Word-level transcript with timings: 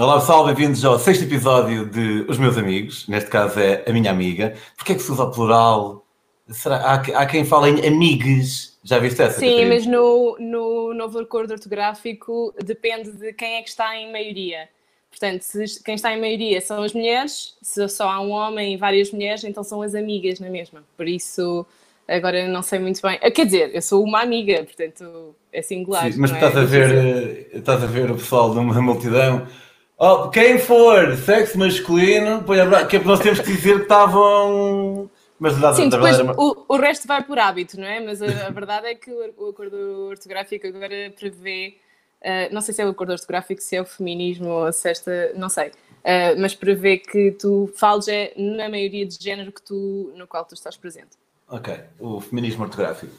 Olá 0.00 0.18
pessoal, 0.18 0.46
bem-vindos 0.46 0.82
ao 0.82 0.98
sexto 0.98 1.24
episódio 1.24 1.84
de 1.84 2.24
Os 2.26 2.38
Meus 2.38 2.56
Amigos. 2.56 3.06
Neste 3.06 3.28
caso 3.28 3.60
é 3.60 3.84
a 3.86 3.92
minha 3.92 4.10
amiga. 4.10 4.54
Porquê 4.74 4.92
é 4.92 4.94
que 4.94 5.02
se 5.02 5.12
usa 5.12 5.24
o 5.24 5.30
plural? 5.30 6.06
Será? 6.48 6.76
Há, 6.76 6.94
há 6.94 7.26
quem 7.26 7.44
fale 7.44 7.68
em 7.68 7.86
amigos. 7.86 8.78
Já 8.82 8.98
viste 8.98 9.20
essa? 9.20 9.38
Sim, 9.38 9.50
Catarina? 9.50 9.74
mas 9.74 9.84
no, 9.84 10.38
no 10.40 10.94
novo 10.94 11.18
acordo 11.18 11.52
ortográfico 11.52 12.54
depende 12.64 13.12
de 13.12 13.34
quem 13.34 13.56
é 13.56 13.62
que 13.62 13.68
está 13.68 13.94
em 13.94 14.10
maioria. 14.10 14.70
Portanto, 15.10 15.42
se 15.42 15.82
quem 15.84 15.96
está 15.96 16.14
em 16.14 16.18
maioria 16.18 16.62
são 16.62 16.82
as 16.82 16.94
mulheres, 16.94 17.54
se 17.60 17.86
só 17.90 18.08
há 18.08 18.22
um 18.22 18.30
homem 18.30 18.72
e 18.72 18.76
várias 18.78 19.12
mulheres, 19.12 19.44
então 19.44 19.62
são 19.62 19.82
as 19.82 19.94
amigas 19.94 20.40
na 20.40 20.48
mesma. 20.48 20.82
Por 20.96 21.06
isso, 21.06 21.66
agora 22.08 22.48
não 22.48 22.62
sei 22.62 22.78
muito 22.78 23.02
bem. 23.02 23.18
Ah, 23.20 23.30
Quer 23.30 23.44
dizer, 23.44 23.74
eu 23.74 23.82
sou 23.82 24.02
uma 24.02 24.22
amiga, 24.22 24.64
portanto 24.64 25.34
é 25.52 25.60
singular. 25.60 26.10
Sim, 26.10 26.20
mas 26.20 26.30
não 26.30 26.38
estás, 26.38 26.56
é? 26.56 26.58
a 26.58 26.64
ver, 26.64 26.90
eh, 26.90 27.58
estás 27.58 27.84
a 27.84 27.86
ver 27.86 28.10
o 28.10 28.14
pessoal 28.14 28.54
numa 28.54 28.80
multidão. 28.80 29.46
Oh, 30.02 30.30
quem 30.30 30.58
for 30.58 31.14
sexo 31.14 31.58
masculino, 31.58 32.36
a 32.36 32.64
bra- 32.64 32.86
que 32.86 32.96
é 32.96 33.04
nós 33.04 33.20
temos 33.20 33.38
que 33.40 33.52
dizer 33.52 33.76
que 33.76 33.82
estavam. 33.82 35.10
Mas 35.38 35.58
na 35.58 35.72
Sim, 35.74 35.90
depois 35.90 36.16
verdade, 36.16 36.30
era- 36.30 36.40
o, 36.40 36.64
o 36.68 36.76
resto 36.78 37.06
vai 37.06 37.22
por 37.22 37.38
hábito, 37.38 37.78
não 37.78 37.86
é? 37.86 38.00
Mas 38.00 38.22
a, 38.22 38.46
a 38.46 38.50
verdade 38.50 38.86
é 38.86 38.94
que 38.94 39.10
o, 39.10 39.34
o 39.36 39.48
acordo 39.50 39.76
ortográfico 40.08 40.66
agora 40.66 41.12
prevê, 41.18 41.76
ah, 42.24 42.48
não 42.50 42.62
sei 42.62 42.72
se 42.72 42.80
é 42.80 42.86
o 42.86 42.88
acordo 42.90 43.12
ortográfico, 43.12 43.60
se 43.60 43.76
é 43.76 43.82
o 43.82 43.84
feminismo 43.84 44.48
ou 44.48 44.72
se 44.72 44.88
esta, 44.88 45.32
não 45.34 45.50
sei, 45.50 45.70
ah, 46.02 46.34
mas 46.38 46.54
prevê 46.54 46.96
que 46.96 47.32
tu 47.32 47.70
fales 47.76 48.08
é 48.08 48.32
na 48.38 48.70
maioria 48.70 49.04
de 49.04 49.22
género 49.22 49.52
que 49.52 49.60
tu, 49.62 50.12
no 50.16 50.26
qual 50.26 50.46
tu 50.46 50.54
estás 50.54 50.78
presente. 50.78 51.18
Ok, 51.52 51.74
o 51.98 52.20
feminismo 52.20 52.62
ortográfico. 52.62 53.12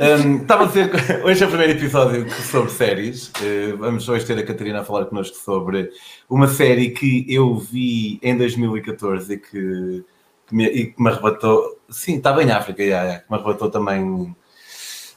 Hum, 0.00 0.40
Estava 0.40 0.64
a 0.64 0.66
dizer 0.68 0.90
que 0.90 1.12
hoje 1.22 1.44
é 1.44 1.46
o 1.46 1.50
primeiro 1.50 1.74
episódio 1.74 2.30
sobre 2.30 2.70
séries. 2.70 3.28
Uh, 3.28 3.76
Vamos 3.76 4.08
hoje 4.08 4.24
ter 4.24 4.38
a 4.38 4.42
Catarina 4.42 4.80
a 4.80 4.84
falar 4.84 5.04
connosco 5.04 5.36
sobre 5.36 5.90
uma 6.30 6.48
série 6.48 6.92
que 6.92 7.26
eu 7.28 7.54
vi 7.56 8.18
em 8.22 8.38
2014 8.38 9.34
e 9.34 9.36
que, 9.36 10.04
que 10.46 10.54
me, 10.54 10.64
e 10.64 10.86
que 10.92 11.02
me 11.02 11.10
arrebatou. 11.10 11.78
Sim, 11.90 12.16
estava 12.16 12.42
em 12.42 12.50
África, 12.50 12.82
já, 12.88 13.18
que 13.18 13.30
me 13.30 13.36
arrebatou 13.36 13.70
também. 13.70 14.34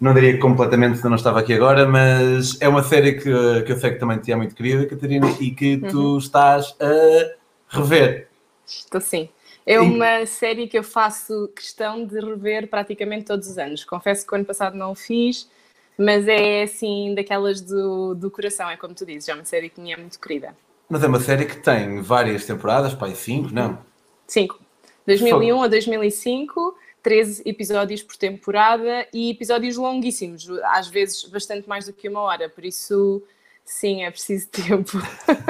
Não 0.02 0.14
diria 0.14 0.38
completamente, 0.38 0.98
senão 0.98 1.12
não 1.12 1.18
estava 1.18 1.40
aqui 1.40 1.54
agora, 1.54 1.88
mas 1.88 2.60
é 2.60 2.68
uma 2.68 2.84
série 2.84 3.14
que, 3.14 3.62
que 3.64 3.72
eu 3.72 3.78
sei 3.78 3.92
que 3.92 4.00
também 4.00 4.20
te 4.20 4.30
é 4.30 4.36
muito 4.36 4.54
querida, 4.54 4.86
Catarina, 4.86 5.34
e 5.40 5.52
que 5.52 5.78
tu 5.78 6.18
estás 6.18 6.76
a 6.82 7.78
rever. 7.80 8.28
Estou 8.68 9.00
sim. 9.00 9.30
É 9.68 9.82
uma 9.82 10.26
série 10.26 10.66
que 10.66 10.78
eu 10.78 10.84
faço 10.84 11.50
questão 11.54 12.06
de 12.06 12.18
rever 12.22 12.70
praticamente 12.70 13.26
todos 13.26 13.50
os 13.50 13.58
anos. 13.58 13.84
Confesso 13.84 14.26
que 14.26 14.32
o 14.32 14.36
ano 14.36 14.46
passado 14.46 14.78
não 14.78 14.94
o 14.94 14.96
fiz, 14.96 15.50
mas 15.98 16.26
é 16.26 16.64
assim 16.64 17.14
daquelas 17.14 17.60
do, 17.60 18.16
do 18.16 18.32
coração, 18.32 18.70
é 18.70 18.78
como 18.78 18.94
tu 18.94 19.06
dizes, 19.06 19.28
é 19.28 19.34
uma 19.34 19.44
série 19.44 19.70
que 19.70 19.82
me 19.82 19.92
é 19.92 19.98
muito 19.98 20.18
querida. 20.22 20.56
Mas 20.88 21.04
é 21.04 21.08
uma 21.08 21.20
série 21.20 21.45
que 21.45 21.58
tem 21.58 22.02
várias 22.02 22.45
temporadas, 22.45 22.94
pai, 22.94 23.14
cinco, 23.14 23.54
não? 23.54 23.78
5. 24.26 24.58
2001 25.06 25.62
a 25.62 25.68
2005, 25.68 26.76
13 27.04 27.44
episódios 27.45 28.02
por 28.02 28.16
temporada 28.16 29.06
e 29.14 29.32
episódios 29.32 29.76
longuíssimos, 29.76 30.48
às 30.64 30.88
vezes 30.88 31.23
bastante 31.26 31.68
mais 31.68 31.88
do 31.88 31.94
que 31.94 32.08
uma 32.08 32.22
hora, 32.22 32.48
por 32.48 32.64
isso, 32.64 33.22
sim, 33.68 34.04
é 34.04 34.10
preciso 34.10 34.48
tempo. 34.50 34.98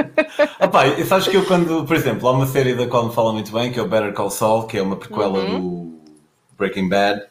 Opa, 0.60 0.88
e 0.88 1.06
sabes 1.06 1.28
que 1.28 1.38
eu 1.38 1.46
quando, 1.46 1.86
por 1.86 1.96
exemplo, 1.96 2.28
há 2.28 2.32
uma 2.32 2.48
série 2.48 2.74
da 2.76 2.88
qual 2.88 3.08
me 3.08 3.14
falam 3.14 3.34
muito 3.34 3.52
bem, 3.52 3.72
que 3.72 3.80
é 3.80 3.82
o 3.82 3.88
Better 3.88 4.14
Call 4.14 4.30
Saul, 4.32 4.66
que 4.68 4.78
é 4.78 4.82
uma 4.82 4.98
prequela 4.98 5.46
do 5.46 6.00
Breaking 6.58 6.90
Bad, 6.90 7.22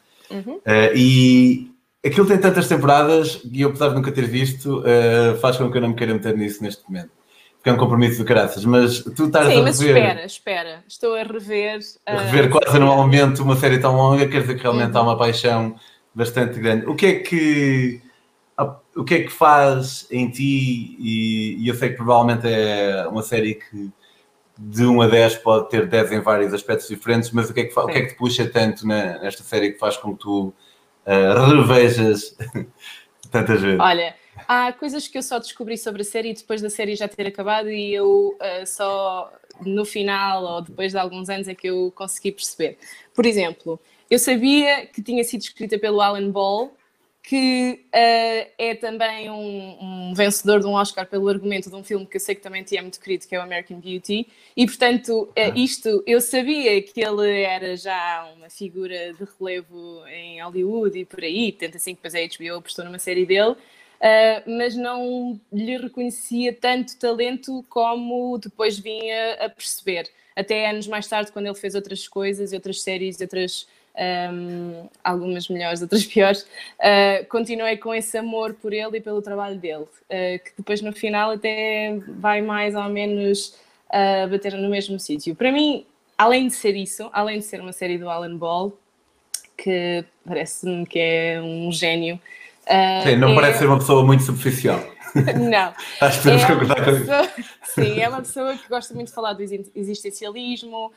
eh, 0.65 0.93
e 0.97 1.71
aquilo 2.05 2.27
tem 2.27 2.39
tantas 2.39 2.69
temporadas, 2.69 3.41
e 3.53 3.61
eu 3.63 3.69
apesar 3.71 3.89
de 3.91 3.95
nunca 3.97 4.13
ter 4.13 4.27
visto, 4.27 4.83
eh, 4.87 5.37
faz 5.41 5.57
com 5.57 5.71
que 5.71 5.77
eu 5.77 5.83
não 5.83 5.89
me 5.91 5.95
queira 5.97 6.15
meter 6.15 6.37
nisso 6.37 6.63
neste 6.63 6.83
momento. 6.89 7.11
Porque 7.57 7.71
é 7.71 7.73
um 7.73 7.77
compromisso 7.79 8.19
do 8.19 8.25
caraças, 8.25 8.65
mas 8.65 9.03
tu 9.03 9.27
estás 9.27 9.49
Sim, 9.49 9.59
a 9.59 9.63
mas 9.65 9.81
rever, 9.81 9.97
espera, 9.97 10.25
espera, 10.25 10.85
estou 10.87 11.15
a 11.17 11.23
rever. 11.25 11.81
a 12.07 12.13
ah, 12.13 12.23
rever 12.23 12.49
quase 12.49 12.71
série. 12.71 12.85
anualmente 12.85 13.43
uma 13.43 13.57
série 13.57 13.79
tão 13.81 13.97
longa, 13.97 14.29
quer 14.29 14.43
dizer 14.43 14.55
que 14.55 14.63
realmente 14.63 14.93
Uhum. 14.93 14.99
há 14.99 15.03
uma 15.03 15.19
paixão 15.19 15.75
bastante 16.15 16.61
grande. 16.61 16.87
O 16.87 16.95
que 16.95 17.07
é 17.07 17.15
que 17.19 18.01
o 18.97 19.05
que 19.05 19.15
é 19.15 19.23
que 19.25 19.31
faz 19.31 20.07
em 20.11 20.31
ti, 20.31 20.97
e, 20.99 21.57
e 21.61 21.69
eu 21.69 21.75
sei 21.75 21.91
que 21.91 21.97
provavelmente 21.97 22.47
é 22.49 23.07
uma 23.09 23.23
série 23.23 23.55
que 23.57 23.91
de 24.59 24.87
1 24.87 25.03
a 25.03 25.07
10 25.09 25.37
pode 25.37 25.69
ter 25.69 25.87
10 25.87 26.13
em 26.13 26.21
vários 26.21 26.55
aspectos 26.55 26.89
diferentes, 26.89 27.31
mas 27.31 27.51
o 27.51 27.55
que 27.55 27.61
é 27.61 27.65
que, 27.65 27.79
o 27.79 27.87
que, 27.87 27.99
é 27.99 28.03
que 28.03 28.09
te 28.09 28.15
puxa 28.17 28.49
tanto 28.49 28.87
na- 28.87 29.19
nesta 29.19 29.43
série 29.43 29.73
que 29.73 29.79
faz 29.79 29.97
com 29.99 30.15
que 30.15 30.21
tu 30.21 30.53
ah, 31.05 31.47
revejas 31.47 32.37
tantas 33.31 33.61
vezes? 33.61 33.79
Olha, 33.81 34.15
há 34.49 34.73
coisas 34.73 35.07
que 35.07 35.19
eu 35.19 35.23
só 35.23 35.39
descobri 35.39 35.77
sobre 35.77 36.03
a 36.03 36.05
série 36.05 36.33
depois 36.33 36.63
da 36.63 36.71
série 36.71 36.97
já 36.97 37.07
ter 37.07 37.27
acabado 37.27 37.71
e 37.71 37.93
eu 37.95 38.35
ah, 38.41 38.65
só 38.65 39.31
no 39.61 39.85
final 39.85 40.45
ou 40.45 40.63
depois 40.63 40.93
de 40.93 40.99
alguns 40.99 41.29
anos 41.29 41.49
é 41.49 41.55
que 41.55 41.69
eu 41.69 41.93
consegui 41.95 42.33
perceber. 42.33 42.79
Por 43.15 43.27
exemplo, 43.27 43.79
eu 44.11 44.19
sabia 44.19 44.87
que 44.87 45.03
tinha 45.03 45.23
sido 45.25 45.43
escrita 45.43 45.79
pelo 45.79 46.01
Alan 46.01 46.31
Ball, 46.31 46.76
que 47.27 47.85
ah, 47.93 48.47
é 48.57 48.75
também 48.77 49.29
um, 49.29 49.77
um 49.81 50.15
vencedor 50.15 50.61
de 50.61 50.67
um 50.67 50.75
Oscar 50.75 51.05
pelo 51.09 51.29
argumento 51.29 51.69
de 51.69 51.75
um 51.75 51.83
filme 51.83 52.07
que 52.07 52.17
eu 52.17 52.21
sei 52.21 52.37
que 52.37 52.41
também 52.41 52.63
te 52.63 52.77
é 52.77 52.81
muito 52.81 53.01
querido, 53.01 53.27
que 53.27 53.35
é 53.35 53.39
o 53.41 53.43
American 53.43 53.81
Beauty, 53.81 54.29
e 54.57 54.65
portanto, 54.65 55.29
ah, 55.37 55.49
isto. 55.57 56.05
Eu 56.07 56.21
sabia 56.21 56.81
que 56.81 57.01
ele 57.01 57.43
era 57.43 57.77
já 57.77 58.33
uma 58.37 58.49
figura 58.49 59.13
de 59.13 59.27
relevo 59.39 60.07
em 60.07 60.41
Hollywood 60.41 60.97
e 60.97 61.05
por 61.05 61.25
aí, 61.25 61.51
tanto 61.51 61.77
assim 61.77 61.97
que 61.97 62.01
depois 62.01 62.15
a 62.15 62.21
HBO 62.21 62.59
apostou 62.59 62.85
numa 62.85 62.99
série 63.01 63.27
dele, 63.27 63.57
ah, 64.01 64.43
mas 64.47 64.77
não 64.77 65.41
lhe 65.53 65.77
reconhecia 65.79 66.53
tanto 66.53 66.97
talento 66.97 67.65
como 67.69 68.39
depois 68.39 68.79
vinha 68.79 69.35
a 69.41 69.49
perceber. 69.49 70.09
Até 70.37 70.71
anos 70.71 70.87
mais 70.87 71.09
tarde, 71.09 71.33
quando 71.33 71.47
ele 71.47 71.57
fez 71.57 71.75
outras 71.75 72.07
coisas, 72.07 72.53
outras 72.53 72.83
séries, 72.83 73.21
outras 73.21 73.67
um, 73.97 74.89
algumas 75.03 75.49
melhores, 75.49 75.81
outras 75.83 76.05
piores, 76.07 76.43
uh, 76.43 77.27
continuei 77.29 77.77
com 77.77 77.95
esse 77.95 78.17
amor 78.19 78.55
por 78.55 78.73
ele 78.73 78.99
e 78.99 79.01
pelo 79.01 79.23
trabalho 79.23 79.57
dele, 79.59 79.85
uh, 79.85 80.45
que 80.45 80.53
depois 80.57 80.81
no 80.83 80.93
final 80.93 81.31
até 81.33 81.99
vai 82.19 82.43
mais 82.43 82.75
ou 82.75 82.85
menos 82.89 83.57
uh, 83.89 84.29
bater 84.31 84.53
no 84.55 84.69
mesmo 84.69 84.99
sítio. 85.01 85.35
Para 85.35 85.51
mim, 85.51 85.87
além 86.19 86.49
de 86.49 86.55
ser 86.55 86.77
isso, 86.77 87.09
além 87.13 87.39
de 87.39 87.45
ser 87.45 87.61
uma 87.61 87.73
série 87.73 87.99
do 87.99 88.09
Alan 88.09 88.37
Ball, 88.37 88.77
que 89.57 90.05
parece-me 90.27 90.85
que 90.87 90.99
é 90.99 91.41
um 91.43 91.73
gênio. 91.73 92.21
Sim, 93.05 93.17
não 93.17 93.31
é- 93.31 93.35
parece 93.35 93.61
ser 93.61 93.67
uma 93.67 93.79
pessoa 93.79 94.05
muito 94.05 94.23
superficial. 94.23 94.79
Não. 95.51 95.73
Acho 96.01 96.23
que 96.23 96.29
É 96.29 96.33
uma 96.35 96.47
concordar 96.47 96.85
com 96.85 96.91
isso. 96.91 97.01
pessoa- 97.07 97.31
Sim, 97.65 98.01
é 98.01 98.09
uma 98.09 98.19
pessoa 98.19 98.57
que 98.57 98.69
gosta 98.69 98.93
muito 98.93 99.09
de 99.09 99.15
falar 99.15 99.33
do 99.33 99.43
exi- 99.43 99.71
existencialismo, 99.75 100.93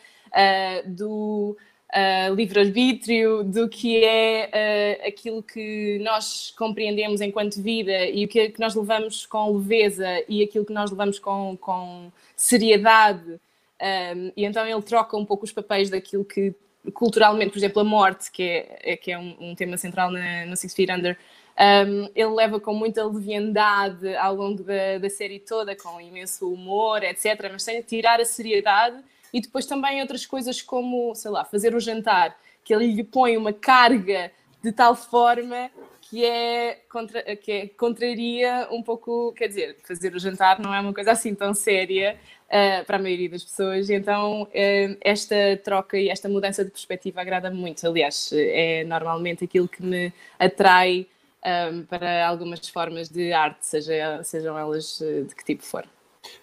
do 0.85 1.55
ah, 1.91 2.29
livre-arbítrio, 2.29 3.44
do 3.44 3.67
que 3.67 4.03
é 4.03 5.00
ah, 5.03 5.07
aquilo 5.07 5.41
que 5.41 6.00
nós 6.03 6.53
compreendemos 6.57 7.22
enquanto 7.22 7.61
vida 7.61 8.05
e 8.05 8.25
o 8.25 8.27
que, 8.27 8.50
que 8.50 8.59
nós 8.59 8.75
levamos 8.75 9.25
com 9.25 9.57
leveza 9.57 10.07
e 10.27 10.44
aquilo 10.44 10.66
que 10.66 10.73
nós 10.73 10.91
levamos 10.91 11.19
com, 11.19 11.57
com 11.57 12.11
seriedade. 12.35 13.39
Um, 13.81 14.31
e 14.35 14.44
então 14.44 14.67
ele 14.67 14.81
troca 14.81 15.16
um 15.16 15.23
pouco 15.25 15.45
os 15.45 15.53
papéis 15.53 15.89
daquilo 15.89 16.25
que 16.25 16.53
culturalmente, 16.94 17.51
por 17.51 17.57
exemplo, 17.57 17.81
a 17.81 17.83
morte, 17.83 18.31
que 18.31 18.44
é, 18.44 18.79
é- 18.94 18.97
que 18.97 19.11
é 19.11 19.17
um, 19.17 19.35
um 19.39 19.56
tema 19.56 19.77
central 19.77 20.11
na, 20.11 20.45
no 20.45 20.56
Six 20.56 20.73
Feet 20.73 20.89
Under, 20.91 21.17
um, 21.59 22.09
ele 22.15 22.33
leva 22.33 22.59
com 22.59 22.73
muita 22.73 23.03
leviandade 23.05 24.15
ao 24.15 24.33
longo 24.33 24.63
da, 24.63 24.97
da 24.97 25.09
série 25.09 25.39
toda, 25.39 25.75
com 25.75 25.99
imenso 25.99 26.51
humor, 26.51 27.03
etc., 27.03 27.49
mas 27.51 27.63
sem 27.63 27.81
tirar 27.81 28.21
a 28.21 28.25
seriedade. 28.25 28.97
E 29.33 29.41
depois 29.41 29.65
também 29.65 30.01
outras 30.01 30.25
coisas 30.25 30.61
como, 30.61 31.13
sei 31.15 31.31
lá, 31.31 31.43
fazer 31.43 31.75
o 31.75 31.79
jantar, 31.79 32.35
que 32.63 32.73
ele 32.73 32.87
lhe 32.87 33.03
põe 33.03 33.35
uma 33.35 33.51
carga 33.51 34.31
de 34.63 34.71
tal 34.71 34.95
forma 34.95 35.69
que 36.01 36.25
é, 36.25 36.79
contra, 36.89 37.35
que 37.35 37.51
é 37.51 37.67
contraria 37.67 38.67
um 38.71 38.81
pouco, 38.81 39.31
quer 39.33 39.47
dizer, 39.47 39.77
fazer 39.83 40.15
o 40.15 40.19
jantar 40.19 40.59
não 40.59 40.73
é 40.73 40.79
uma 40.79 40.93
coisa 40.93 41.11
assim 41.11 41.35
tão 41.35 41.53
séria 41.53 42.17
uh, 42.47 42.83
para 42.85 42.97
a 42.97 43.00
maioria 43.00 43.29
das 43.29 43.44
pessoas, 43.44 43.91
então 43.91 44.44
uh, 44.44 44.97
esta 45.01 45.35
troca 45.63 46.00
e 46.00 46.09
esta 46.09 46.27
mudança 46.27 46.65
de 46.65 46.71
perspectiva 46.71 47.21
agrada-me 47.21 47.57
muito. 47.57 47.85
Aliás, 47.85 48.31
é 48.33 48.83
normalmente 48.85 49.44
aquilo 49.44 49.67
que 49.67 49.83
me 49.83 50.12
atrai 50.39 51.05
um, 51.45 51.83
para 51.86 52.27
algumas 52.27 52.68
formas 52.69 53.09
de 53.09 53.31
arte, 53.33 53.65
seja, 53.65 54.21
sejam 54.24 54.57
elas 54.57 55.00
uh, 55.01 55.24
de 55.25 55.36
que 55.36 55.44
tipo 55.45 55.63
for. 55.63 55.86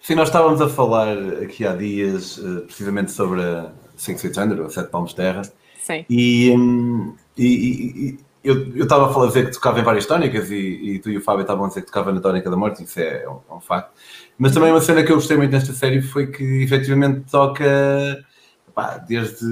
Sim, 0.01 0.15
nós 0.15 0.29
estávamos 0.29 0.59
a 0.61 0.67
falar 0.67 1.15
aqui 1.43 1.65
há 1.65 1.75
dias 1.75 2.39
eh, 2.43 2.61
precisamente 2.61 3.11
sobre 3.11 3.41
a 3.43 3.71
Six 3.95 4.21
Feet 4.21 4.37
Under, 4.39 4.61
ou 4.61 4.69
Sete 4.71 4.89
Palmos 4.89 5.13
Terra, 5.13 5.43
Sim. 5.79 6.03
e, 6.09 6.51
hum, 6.57 7.15
e- 7.37 7.45
e- 7.45 8.09
e 8.09 8.19
eu 8.43 8.75
eu 8.75 8.83
estava 8.83 9.07
a 9.09 9.13
falar 9.13 9.27
dizer 9.27 9.45
que 9.45 9.51
tocava 9.51 9.79
em 9.79 9.83
várias 9.83 10.05
tónicas 10.07 10.49
e, 10.49 10.55
e 10.57 10.99
tu 10.99 11.09
e 11.11 11.17
o 11.17 11.21
Fábio 11.21 11.41
estavam 11.41 11.65
a 11.65 11.67
dizer 11.67 11.81
que 11.81 11.87
tocava 11.87 12.11
na 12.11 12.19
tónica 12.19 12.49
da 12.49 12.57
morte, 12.57 12.83
isso 12.83 12.99
é 12.99 13.29
um, 13.29 13.39
é 13.49 13.53
um 13.53 13.61
facto. 13.61 13.91
Mas 14.37 14.51
também 14.51 14.71
uma 14.71 14.81
cena 14.81 15.03
que 15.03 15.11
eu 15.11 15.15
gostei 15.15 15.37
muito 15.37 15.51
nesta 15.51 15.73
série 15.73 16.01
foi 16.01 16.27
que 16.27 16.43
efetivamente 16.63 17.29
toca 17.29 18.25
pá, 18.73 18.97
desde 18.97 19.45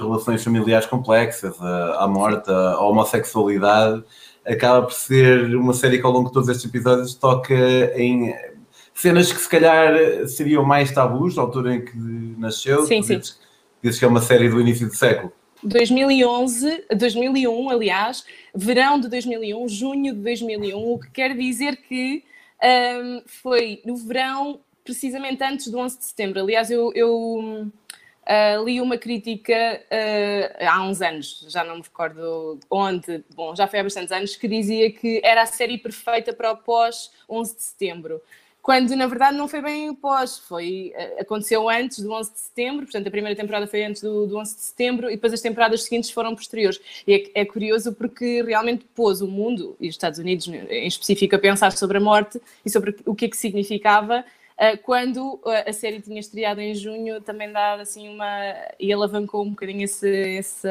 relações 0.00 0.42
familiares 0.42 0.86
complexas, 0.86 1.60
a- 1.60 2.04
à 2.04 2.08
morte, 2.08 2.50
à 2.50 2.80
homossexualidade, 2.80 4.02
acaba 4.50 4.86
por 4.86 4.92
ser 4.92 5.54
uma 5.54 5.72
série 5.72 5.98
que 5.98 6.06
ao 6.06 6.12
longo 6.12 6.28
de 6.28 6.34
todos 6.34 6.48
estes 6.48 6.66
episódios 6.66 7.14
toca 7.14 7.54
em 7.96 8.34
cenas 8.94 9.32
que 9.32 9.40
se 9.40 9.48
calhar 9.48 9.94
seriam 10.26 10.64
mais 10.64 10.92
tabus 10.92 11.36
na 11.36 11.42
altura 11.42 11.76
em 11.76 11.84
que 11.84 11.96
nasceu. 11.96 12.84
Sim, 12.84 13.02
sim. 13.02 13.18
Dizes, 13.18 13.38
dizes 13.82 13.98
que 13.98 14.04
é 14.04 14.08
uma 14.08 14.20
série 14.20 14.48
do 14.48 14.60
início 14.60 14.86
do 14.86 14.94
século. 14.94 15.32
2011, 15.62 16.84
2001, 16.96 17.70
aliás, 17.70 18.24
verão 18.54 18.98
de 18.98 19.08
2001, 19.08 19.68
junho 19.68 20.14
de 20.14 20.20
2001, 20.20 20.92
o 20.92 20.98
que 20.98 21.10
quer 21.10 21.36
dizer 21.36 21.76
que 21.76 22.24
um, 22.62 23.22
foi 23.26 23.80
no 23.84 23.96
verão, 23.96 24.60
precisamente 24.82 25.42
antes 25.42 25.68
do 25.68 25.78
11 25.78 25.98
de 25.98 26.04
setembro. 26.04 26.40
Aliás, 26.40 26.70
eu, 26.70 26.90
eu 26.94 27.70
uh, 28.30 28.64
li 28.64 28.80
uma 28.80 28.96
crítica 28.96 29.82
uh, 29.84 30.64
há 30.66 30.82
uns 30.82 31.02
anos, 31.02 31.46
já 31.48 31.64
não 31.64 31.76
me 31.76 31.82
recordo 31.82 32.58
onde, 32.70 33.24
bom, 33.34 33.54
já 33.56 33.66
foi 33.66 33.80
há 33.80 33.82
bastantes 33.82 34.12
anos, 34.12 34.36
que 34.36 34.46
dizia 34.46 34.90
que 34.92 35.20
era 35.24 35.42
a 35.42 35.46
série 35.46 35.76
perfeita 35.76 36.32
para 36.32 36.52
o 36.52 36.56
pós 36.56 37.10
11 37.28 37.56
de 37.56 37.62
setembro 37.62 38.22
quando 38.62 38.94
na 38.94 39.06
verdade 39.06 39.36
não 39.36 39.48
foi 39.48 39.62
bem 39.62 39.88
o 39.88 39.94
pós, 39.94 40.38
foi, 40.38 40.92
eh, 40.94 41.20
aconteceu 41.20 41.68
antes 41.68 42.00
do 42.00 42.12
11 42.12 42.32
de 42.32 42.40
setembro, 42.40 42.84
portanto 42.84 43.06
a 43.06 43.10
primeira 43.10 43.34
temporada 43.34 43.66
foi 43.66 43.84
antes 43.84 44.02
do, 44.02 44.26
do 44.26 44.38
11 44.38 44.54
de 44.54 44.60
setembro 44.60 45.08
e 45.08 45.14
depois 45.14 45.32
as 45.32 45.40
temporadas 45.40 45.82
seguintes 45.82 46.10
foram 46.10 46.34
posteriores. 46.34 46.78
E 47.06 47.14
é, 47.14 47.40
é, 47.40 47.44
curioso 47.44 47.94
porque 47.94 48.42
realmente 48.42 48.84
pôs 48.94 49.22
o 49.22 49.26
mundo, 49.26 49.76
e 49.80 49.88
os 49.88 49.94
Estados 49.94 50.18
Unidos 50.18 50.46
em 50.46 50.86
específico, 50.86 51.34
a 51.34 51.38
pensar 51.38 51.72
sobre 51.72 51.96
a 51.96 52.00
morte 52.00 52.40
e 52.64 52.70
sobre 52.70 52.96
o 53.06 53.14
que 53.14 53.24
é 53.24 53.28
que 53.28 53.36
significava 53.36 54.24
quando 54.82 55.40
a 55.66 55.72
série 55.72 56.00
tinha 56.00 56.20
estreado 56.20 56.60
em 56.60 56.74
junho, 56.74 57.20
também 57.20 57.50
dar 57.50 57.80
assim 57.80 58.08
uma. 58.08 58.54
e 58.78 58.92
alavancou 58.92 59.42
um 59.42 59.50
bocadinho 59.50 59.84
esse, 59.84 60.08
esse, 60.08 60.68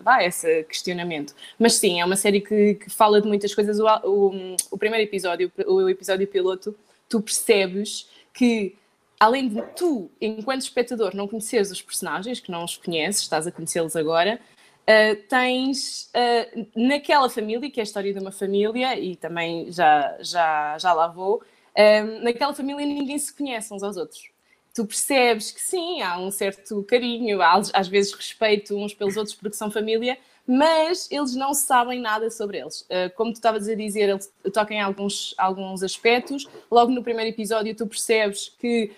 vai, 0.00 0.26
esse 0.26 0.64
questionamento. 0.64 1.34
Mas 1.58 1.74
sim, 1.74 2.00
é 2.00 2.04
uma 2.04 2.16
série 2.16 2.40
que, 2.40 2.74
que 2.74 2.90
fala 2.90 3.20
de 3.20 3.26
muitas 3.26 3.54
coisas. 3.54 3.80
O, 3.80 3.86
o, 4.04 4.56
o 4.70 4.78
primeiro 4.78 5.04
episódio, 5.04 5.50
o 5.66 5.88
episódio 5.88 6.26
piloto 6.26 6.74
tu 7.08 7.20
percebes 7.20 8.08
que 8.32 8.76
além 9.20 9.48
de 9.48 9.62
tu, 9.76 10.10
enquanto 10.20 10.62
espectador, 10.62 11.14
não 11.14 11.28
conheceres 11.28 11.70
os 11.70 11.80
personagens, 11.80 12.40
que 12.40 12.50
não 12.50 12.64
os 12.64 12.76
conheces, 12.76 13.22
estás 13.22 13.46
a 13.46 13.52
conhecê-los 13.52 13.94
agora, 13.94 14.40
uh, 14.82 15.28
tens 15.28 16.10
uh, 16.10 16.66
naquela 16.74 17.30
família, 17.30 17.70
que 17.70 17.78
é 17.78 17.82
a 17.82 17.84
história 17.84 18.12
de 18.12 18.18
uma 18.18 18.32
família, 18.32 18.98
e 18.98 19.14
também 19.14 19.70
já, 19.70 20.16
já, 20.20 20.76
já 20.76 20.92
lá 20.92 21.06
vou, 21.06 21.40
uh, 21.76 22.24
naquela 22.24 22.54
família 22.54 22.86
ninguém 22.86 23.18
se 23.18 23.34
conhece 23.34 23.72
uns 23.72 23.82
aos 23.82 23.96
outros. 23.96 24.30
Tu 24.74 24.86
percebes 24.86 25.50
que 25.50 25.60
sim, 25.60 26.00
há 26.00 26.18
um 26.18 26.30
certo 26.30 26.82
carinho, 26.84 27.42
há, 27.42 27.60
às 27.74 27.88
vezes 27.88 28.12
respeito 28.12 28.74
uns 28.74 28.94
pelos 28.94 29.16
outros 29.16 29.34
porque 29.34 29.54
são 29.54 29.70
família, 29.70 30.16
mas 30.46 31.10
eles 31.10 31.34
não 31.34 31.54
sabem 31.54 32.00
nada 32.00 32.30
sobre 32.30 32.58
eles. 32.58 32.82
Uh, 32.82 33.14
como 33.14 33.32
tu 33.32 33.36
estavas 33.36 33.68
a 33.68 33.74
dizer, 33.74 34.08
eles 34.08 34.32
tocam 34.52 34.76
em 34.76 34.80
alguns, 34.80 35.34
alguns 35.38 35.82
aspectos. 35.82 36.48
Logo 36.70 36.90
no 36.90 37.02
primeiro 37.02 37.30
episódio, 37.30 37.74
tu 37.74 37.86
percebes 37.86 38.48
que 38.58 38.92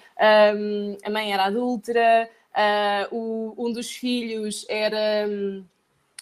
um, 0.57 0.97
a 1.05 1.11
mãe 1.11 1.33
era 1.33 1.47
adúltera, 1.47 2.31
uh, 3.11 3.55
um 3.59 3.73
dos 3.73 3.91
filhos 3.91 4.65
era. 4.69 5.29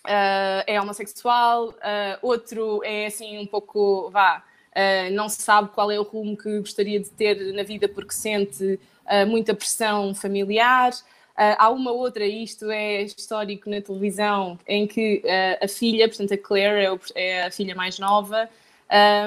Uh, 0.05 0.65
é 0.67 0.81
homossexual, 0.81 1.73
outro 2.21 2.83
é 2.83 3.07
assim 3.07 3.39
um 3.39 3.47
pouco, 3.47 4.11
vá, 4.11 4.43
não 5.13 5.29
sabe 5.29 5.71
qual 5.75 5.91
é 5.91 5.99
o 5.99 6.03
rumo 6.03 6.37
que 6.37 6.61
gostaria 6.61 6.99
de 6.99 7.11
ter 7.11 7.53
na 7.53 7.63
vida 7.63 7.89
porque 7.89 8.13
sente 8.13 8.81
muita 9.27 9.55
pressão 9.55 10.15
familiar. 10.15 10.93
Uh, 11.33 11.57
há 11.57 11.71
uma 11.71 11.91
outra, 11.91 12.27
isto 12.27 12.71
é 12.71 13.03
histórico 13.03 13.71
na 13.71 13.81
televisão, 13.81 14.59
em 14.69 14.87
que 14.87 15.23
uh, 15.25 15.65
a 15.65 15.69
filha, 15.69 16.07
portanto 16.07 16.35
a 16.35 16.39
Claire 16.39 16.85
é, 16.85 16.93
o, 16.93 17.01
é, 17.15 17.47
a 17.47 17.51
filha 17.51 17.75
mais 17.75 17.99
nova, 17.99 18.51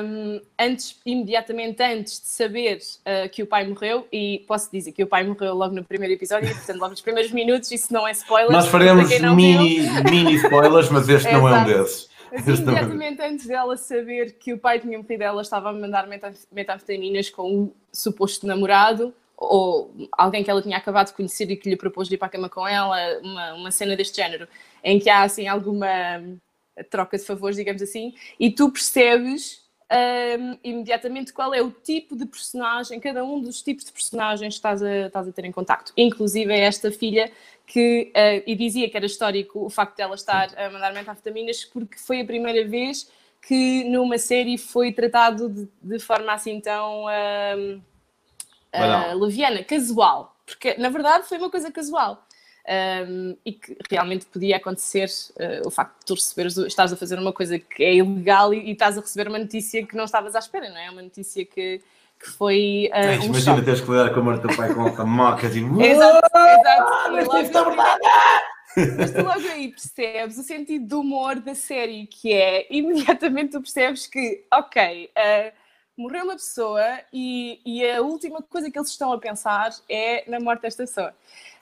um, 0.04 0.40
antes, 0.60 1.02
imediatamente 1.04 1.82
antes 1.82 2.22
de 2.22 2.28
saber 2.28 2.78
uh, 2.78 3.28
que 3.30 3.42
o 3.42 3.48
pai 3.48 3.68
morreu, 3.68 4.08
e 4.14 4.44
posso 4.48 4.72
dizer 4.72 4.92
que 4.92 5.04
o 5.04 5.08
pai 5.08 5.24
morreu 5.24 5.56
logo 5.56 5.74
no 5.74 5.84
primeiro 5.84 6.14
episódio, 6.14 6.48
portanto 6.54 6.78
logo 6.78 6.92
nos 6.92 7.02
primeiros 7.02 7.32
minutos, 7.32 7.72
isso 7.72 7.92
não 7.92 8.08
é 8.08 8.12
spoiler. 8.12 8.52
Nós 8.52 8.68
faremos 8.68 9.10
mini, 9.36 9.80
mini 10.08 10.36
spoilers, 10.36 10.90
mas 10.90 11.10
este 11.10 11.30
não 11.34 11.50
é 11.50 11.60
um 11.60 11.64
desses. 11.66 12.08
Assim, 12.36 12.54
imediatamente 12.54 13.22
antes 13.22 13.48
dela 13.48 13.78
saber 13.78 14.34
que 14.34 14.54
o 14.54 14.58
pai 14.58 14.80
tinha 14.80 14.98
morrido, 14.98 15.24
ela 15.24 15.42
estava 15.42 15.70
a 15.70 15.74
mandar 15.74 16.08
metanfetaminas 16.52 17.30
com 17.30 17.64
o 17.64 17.76
suposto 17.92 18.46
namorado, 18.46 19.14
ou 19.38 19.94
alguém 20.12 20.44
que 20.44 20.50
ela 20.50 20.62
tinha 20.62 20.78
acabado 20.78 21.08
de 21.08 21.14
conhecer 21.14 21.50
e 21.52 21.56
que 21.56 21.70
lhe 21.70 21.76
propôs 21.76 22.08
de 22.08 22.16
ir 22.16 22.18
para 22.18 22.28
a 22.28 22.32
cama 22.32 22.50
com 22.50 22.68
ela, 22.68 22.98
uma, 23.22 23.54
uma 23.54 23.72
cena 23.72 23.96
deste 23.96 24.16
género, 24.16 24.48
em 24.84 25.00
que 25.00 25.10
há 25.10 25.24
assim 25.24 25.48
alguma 25.48 25.88
troca 26.90 27.18
de 27.18 27.24
favores, 27.24 27.56
digamos 27.56 27.82
assim, 27.82 28.14
e 28.40 28.52
tu 28.52 28.72
percebes 28.72 29.65
um, 29.92 30.58
imediatamente 30.64 31.32
qual 31.32 31.54
é 31.54 31.62
o 31.62 31.70
tipo 31.70 32.16
de 32.16 32.26
personagem, 32.26 33.00
cada 33.00 33.24
um 33.24 33.40
dos 33.40 33.62
tipos 33.62 33.86
de 33.86 33.92
personagens 33.92 34.56
que 34.56 34.58
estás 34.58 34.82
a, 34.82 35.08
estás 35.08 35.28
a 35.28 35.32
ter 35.32 35.46
em 35.46 35.52
contacto. 35.52 35.94
Inclusive 35.96 36.52
é 36.52 36.60
esta 36.62 36.92
filha 36.92 37.32
que, 37.66 38.12
uh, 38.16 38.44
e 38.46 38.56
dizia 38.56 38.90
que 38.90 38.98
era 38.98 39.06
histórico 39.06 39.64
o 39.64 39.70
facto 39.70 39.96
de 39.96 40.02
ela 40.02 40.16
estar 40.16 40.50
a 40.58 40.70
mandar 40.70 40.94
metafetaminas, 40.94 41.64
porque 41.66 41.98
foi 41.98 42.22
a 42.22 42.26
primeira 42.26 42.68
vez 42.68 43.10
que 43.42 43.84
numa 43.84 44.18
série 44.18 44.58
foi 44.58 44.92
tratado 44.92 45.50
de, 45.50 45.68
de 45.82 46.00
forma 46.00 46.34
assim 46.34 46.60
tão... 46.60 47.06
Um, 47.06 47.82
uh, 48.76 49.20
leviana, 49.20 49.64
casual, 49.64 50.36
porque 50.46 50.76
na 50.78 50.90
verdade 50.90 51.28
foi 51.28 51.38
uma 51.38 51.50
coisa 51.50 51.72
casual. 51.72 52.26
Um, 52.68 53.38
e 53.46 53.54
que 53.54 53.78
realmente 53.92 54.26
podia 54.26 54.58
acontecer 54.58 55.08
uh, 55.08 55.68
o 55.68 55.70
facto 55.70 56.00
de 56.00 56.06
tu 56.08 56.16
receberes, 56.16 56.58
estás 56.58 56.92
a 56.92 56.98
fazer 56.98 57.20
uma 57.20 57.32
coisa 57.32 57.60
que 57.60 57.84
é 57.84 57.94
ilegal 57.94 58.56
e, 58.56 58.70
e, 58.70 58.72
estás 58.72 58.98
a 58.98 59.02
receber 59.02 59.28
uma 59.28 59.38
notícia 59.38 59.86
que 59.86 59.96
não 59.96 60.06
estavas 60.06 60.36
à 60.36 60.40
espera, 60.40 60.70
não 60.70 60.78
é? 60.78 60.90
Uma 60.90 61.04
notícia 61.04 61.46
que, 61.46 61.80
que 62.20 62.30
foi. 62.32 62.90
Uh, 62.92 63.22
um 63.22 63.26
imagina 63.26 63.62
teres 63.62 63.82
que 63.82 63.92
lidar 63.92 64.12
com 64.12 64.20
a 64.20 64.24
morte 64.24 64.42
do 64.42 64.48
teu 64.48 64.58
pai 64.58 64.74
com 64.74 64.82
a 64.82 65.06
moca 65.06 65.48
tipo. 65.48 65.80
exato, 65.80 66.26
exato. 66.26 67.12
Mas, 67.12 67.28
logo 67.28 67.76
mas 68.98 69.12
tu 69.12 69.22
logo 69.22 69.48
aí 69.48 69.70
percebes 69.70 70.38
o 70.40 70.44
sentido 70.44 70.88
do 70.88 71.02
humor 71.02 71.36
da 71.36 71.54
série, 71.54 72.08
que 72.08 72.34
é 72.34 72.66
imediatamente 72.72 73.52
tu 73.52 73.62
percebes 73.62 74.08
que, 74.08 74.44
ok. 74.52 75.12
Uh, 75.16 75.66
morreu 75.98 76.26
uma 76.26 76.34
pessoa 76.34 77.00
e, 77.12 77.62
e, 77.66 77.90
a 77.90 78.02
última 78.02 78.42
coisa 78.42 78.70
que 78.70 78.78
eles 78.78 78.90
estão 78.90 79.14
a 79.14 79.18
pensar 79.18 79.72
é 79.90 80.30
na 80.30 80.40
morte 80.40 80.64
desta 80.64 80.84
pessoa. 80.84 81.14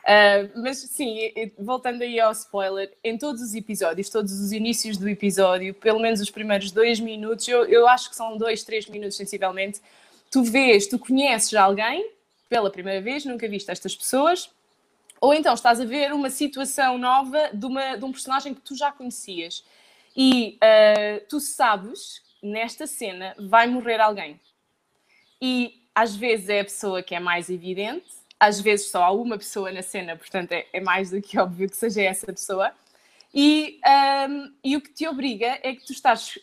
Uh, 0.04 0.62
mas 0.62 0.80
sim, 0.80 1.32
voltando 1.58 2.02
aí 2.02 2.20
ao 2.20 2.32
spoiler, 2.34 2.92
em 3.04 3.18
todos 3.18 3.42
os 3.42 3.56
episódios, 3.56 4.10
todos 4.10 4.34
os 4.34 4.52
inícios 4.52 4.98
do 4.98 5.08
episódio, 5.08 5.74
pelo 5.74 6.00
menos 6.00 6.20
os 6.20 6.30
primeiros 6.30 6.72
dois 6.72 7.00
minutos, 7.00 7.48
eu, 7.48 7.66
eu 7.66 7.88
acho 7.88 8.10
que 8.10 8.16
são 8.16 8.38
dois, 8.38 8.64
três 8.64 8.86
minutos 8.88 9.16
sensivelmente, 9.16 9.82
tu 10.30 10.44
vês, 10.44 10.88
tu 10.88 11.00
conheces 11.00 11.54
alguém 11.54 12.12
pela 12.50 12.70
primeira 12.70 13.02
vez, 13.02 13.24
nunca 13.24 13.48
viste 13.48 13.72
estas 13.72 13.96
pessoas, 13.96 14.50
ou 15.22 15.34
então 15.34 15.54
estás 15.54 15.80
a 15.80 15.86
ver 15.86 16.12
uma 16.12 16.30
situação 16.30 16.98
nova 16.98 17.50
de, 17.54 17.66
uma, 17.66 17.96
de 17.96 18.04
um 18.04 18.12
personagem 18.12 18.54
que 18.54 18.60
tu 18.60 18.76
já 18.76 18.92
conhecias. 18.92 19.64
E 20.16 20.58
uh, 20.58 21.26
tu 21.30 21.40
sabes 21.40 22.22
nesta 22.42 22.86
cena 22.86 23.34
vai 23.40 23.68
morrer 23.68 24.02
alguém. 24.02 24.38
E 25.42 25.82
às 25.96 26.14
vezes 26.14 26.50
é 26.50 26.60
a 26.60 26.66
pessoa 26.66 27.02
que 27.02 27.16
é 27.16 27.22
mais 27.22 27.50
evidente, 27.50 28.06
às 28.44 28.60
vezes 28.60 28.90
só 28.90 29.04
há 29.04 29.12
uma 29.12 29.38
pessoa 29.38 29.72
na 29.72 29.82
cena, 29.82 30.18
portanto 30.18 30.52
é, 30.52 30.66
é 30.74 30.82
mais 30.82 31.12
do 31.12 31.22
que 31.22 31.40
óbvio 31.40 31.70
que 31.70 31.78
seja 31.78 32.02
essa 32.02 32.28
pessoa. 32.28 32.72
E, 33.34 33.80
um, 34.30 34.54
e 34.64 34.76
o 34.76 34.82
que 34.82 34.92
te 34.92 35.08
obriga 35.08 35.60
é 35.64 35.74
que 35.74 35.86
tu 35.86 35.94
estás 35.94 36.38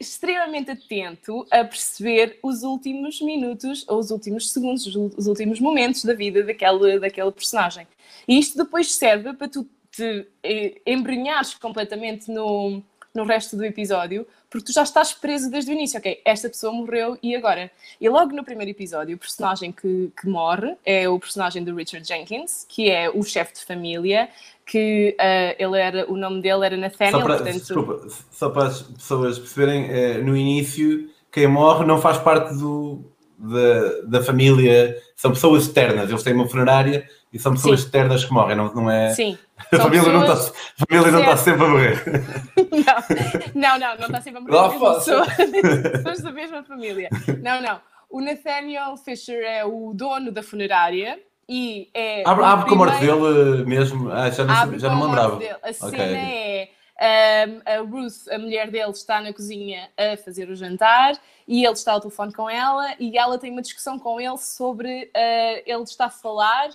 extremamente 0.00 0.70
atento 0.70 1.46
a 1.50 1.62
perceber 1.62 2.38
os 2.42 2.62
últimos 2.62 3.20
minutos, 3.20 3.84
ou 3.86 3.98
os 3.98 4.10
últimos 4.10 4.50
segundos, 4.50 4.86
os 4.86 5.26
últimos 5.26 5.60
momentos 5.60 6.04
da 6.04 6.14
vida 6.14 6.42
daquele, 6.42 6.98
daquele 6.98 7.30
personagem. 7.30 7.86
E 8.26 8.38
isto 8.38 8.56
depois 8.56 8.94
serve 8.94 9.34
para 9.34 9.46
tu 9.46 9.68
te 9.90 10.26
eh, 10.42 10.80
embrenhares 10.86 11.54
completamente 11.54 12.30
no, 12.30 12.82
no 13.14 13.24
resto 13.24 13.56
do 13.56 13.64
episódio, 13.64 14.26
porque 14.52 14.66
tu 14.66 14.72
já 14.74 14.82
estás 14.82 15.14
preso 15.14 15.50
desde 15.50 15.70
o 15.70 15.72
início. 15.72 15.98
Ok, 15.98 16.20
esta 16.26 16.46
pessoa 16.46 16.70
morreu 16.74 17.16
e 17.22 17.34
agora? 17.34 17.70
E 17.98 18.06
logo 18.06 18.36
no 18.36 18.44
primeiro 18.44 18.70
episódio, 18.70 19.16
o 19.16 19.18
personagem 19.18 19.72
que, 19.72 20.12
que 20.14 20.28
morre 20.28 20.76
é 20.84 21.08
o 21.08 21.18
personagem 21.18 21.64
do 21.64 21.74
Richard 21.74 22.06
Jenkins, 22.06 22.66
que 22.68 22.90
é 22.90 23.08
o 23.08 23.22
chefe 23.22 23.54
de 23.54 23.64
família, 23.64 24.28
que 24.66 25.16
uh, 25.18 25.56
ele 25.58 25.80
era, 25.80 26.12
o 26.12 26.18
nome 26.18 26.42
dele 26.42 26.66
era 26.66 26.76
Nathaniel. 26.76 27.20
Só 27.20 27.26
para, 27.26 27.36
portanto... 27.36 27.58
Desculpa, 27.58 28.06
só 28.30 28.50
para 28.50 28.66
as 28.68 28.82
pessoas 28.82 29.38
perceberem, 29.38 29.86
uh, 29.86 30.22
no 30.22 30.36
início, 30.36 31.08
quem 31.32 31.46
morre 31.46 31.86
não 31.86 31.98
faz 31.98 32.18
parte 32.18 32.54
do, 32.54 33.02
da, 33.38 34.02
da 34.18 34.22
família, 34.22 34.94
são 35.16 35.32
pessoas 35.32 35.62
externas, 35.62 36.10
eles 36.10 36.22
têm 36.22 36.34
uma 36.34 36.46
funerária 36.46 37.08
e 37.32 37.38
são 37.38 37.52
pessoas 37.52 37.80
Sim. 37.82 37.90
que 37.90 38.32
morrem, 38.32 38.56
não, 38.56 38.72
não 38.74 38.90
é? 38.90 39.14
Sim. 39.14 39.38
A 39.72 39.76
família, 39.78 40.04
pessoas... 40.04 40.28
não 40.28 40.34
está, 40.34 40.52
a 40.52 40.86
família 40.86 41.12
não 41.12 41.20
está 41.20 41.36
sempre 41.36 41.64
a 41.64 41.68
morrer. 41.68 42.02
Não, 43.54 43.78
não, 43.78 43.96
não, 43.96 44.06
está 44.06 44.20
sempre 44.20 44.38
a 44.38 44.42
morrer. 44.42 44.78
Não 44.78 44.94
pessoas, 44.94 45.28
pessoas 45.92 46.20
da 46.20 46.32
mesma 46.32 46.62
família. 46.64 47.08
Não, 47.40 47.60
não. 47.62 47.80
O 48.10 48.20
Nathaniel 48.20 48.96
Fisher 48.96 49.42
é 49.44 49.64
o 49.64 49.92
dono 49.94 50.32
da 50.32 50.42
funerária 50.42 51.20
e 51.48 51.88
é. 51.94 52.22
Abre, 52.26 52.44
abre 52.44 52.68
com 52.68 52.74
a 52.74 52.78
morte 52.78 52.98
dele 52.98 53.64
mesmo. 53.64 54.10
Ah, 54.10 54.30
já 54.30 54.44
não, 54.44 54.78
já 54.78 54.88
não 54.90 54.96
me 54.96 55.04
lembrava. 55.04 55.38
A 55.62 55.72
cena 55.72 55.88
okay. 55.88 56.14
é. 56.14 56.68
Um, 57.02 57.60
a 57.64 57.78
Ruth, 57.78 58.28
a 58.30 58.38
mulher 58.38 58.70
dele, 58.70 58.90
está 58.90 59.20
na 59.20 59.32
cozinha 59.32 59.90
a 59.96 60.16
fazer 60.16 60.48
o 60.48 60.54
jantar 60.54 61.14
e 61.48 61.64
ele 61.64 61.72
está 61.72 61.92
ao 61.92 62.00
telefone 62.00 62.32
com 62.32 62.48
ela 62.48 62.94
e 63.00 63.16
ela 63.18 63.38
tem 63.38 63.50
uma 63.50 63.62
discussão 63.62 63.98
com 63.98 64.20
ele 64.20 64.38
sobre 64.38 65.04
uh, 65.04 65.62
ele 65.66 65.82
está 65.82 66.06
a 66.06 66.10
falar 66.10 66.68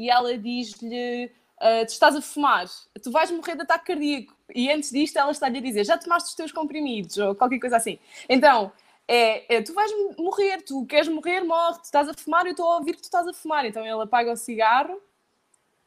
e 0.00 0.08
ela 0.08 0.36
diz-lhe 0.38 1.30
uh, 1.60 1.84
tu 1.84 1.90
estás 1.90 2.16
a 2.16 2.22
fumar, 2.22 2.64
tu 3.02 3.10
vais 3.10 3.30
morrer 3.30 3.54
de 3.54 3.62
ataque 3.62 3.84
cardíaco. 3.88 4.34
E 4.54 4.72
antes 4.72 4.90
disto 4.90 5.18
ela 5.18 5.30
está-lhe 5.30 5.58
a 5.58 5.60
dizer 5.60 5.84
já 5.84 5.98
tomaste 5.98 6.30
os 6.30 6.34
teus 6.34 6.50
comprimidos 6.50 7.18
ou 7.18 7.34
qualquer 7.34 7.60
coisa 7.60 7.76
assim. 7.76 7.98
Então 8.26 8.72
é, 9.06 9.56
é, 9.56 9.62
tu 9.62 9.74
vais 9.74 9.92
morrer, 10.16 10.62
tu 10.62 10.86
queres 10.86 11.06
morrer, 11.08 11.42
morre, 11.42 11.80
tu 11.80 11.84
estás 11.84 12.08
a 12.08 12.14
fumar, 12.14 12.46
eu 12.46 12.52
estou 12.52 12.66
a 12.66 12.76
ouvir 12.76 12.94
que 12.94 13.02
tu 13.02 13.04
estás 13.04 13.28
a 13.28 13.34
fumar. 13.34 13.66
Então 13.66 13.84
ele 13.84 14.02
apaga 14.02 14.32
o 14.32 14.36
cigarro, 14.36 14.98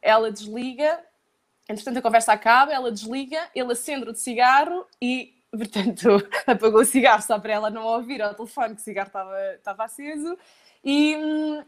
ela 0.00 0.30
desliga, 0.30 1.00
entretanto 1.68 1.98
a 1.98 2.02
conversa 2.02 2.32
acaba, 2.32 2.72
ela 2.72 2.92
desliga, 2.92 3.50
ele 3.52 3.72
acende 3.72 4.08
o 4.08 4.14
cigarro 4.14 4.86
e, 5.02 5.34
portanto, 5.50 6.08
apagou 6.46 6.82
o 6.82 6.84
cigarro 6.84 7.22
só 7.22 7.36
para 7.36 7.52
ela 7.52 7.68
não 7.68 7.84
ouvir 7.84 8.22
ao 8.22 8.32
telefone 8.32 8.76
que 8.76 8.80
o 8.80 8.84
cigarro 8.84 9.08
estava, 9.08 9.54
estava 9.54 9.84
aceso 9.84 10.38
e, 10.84 11.16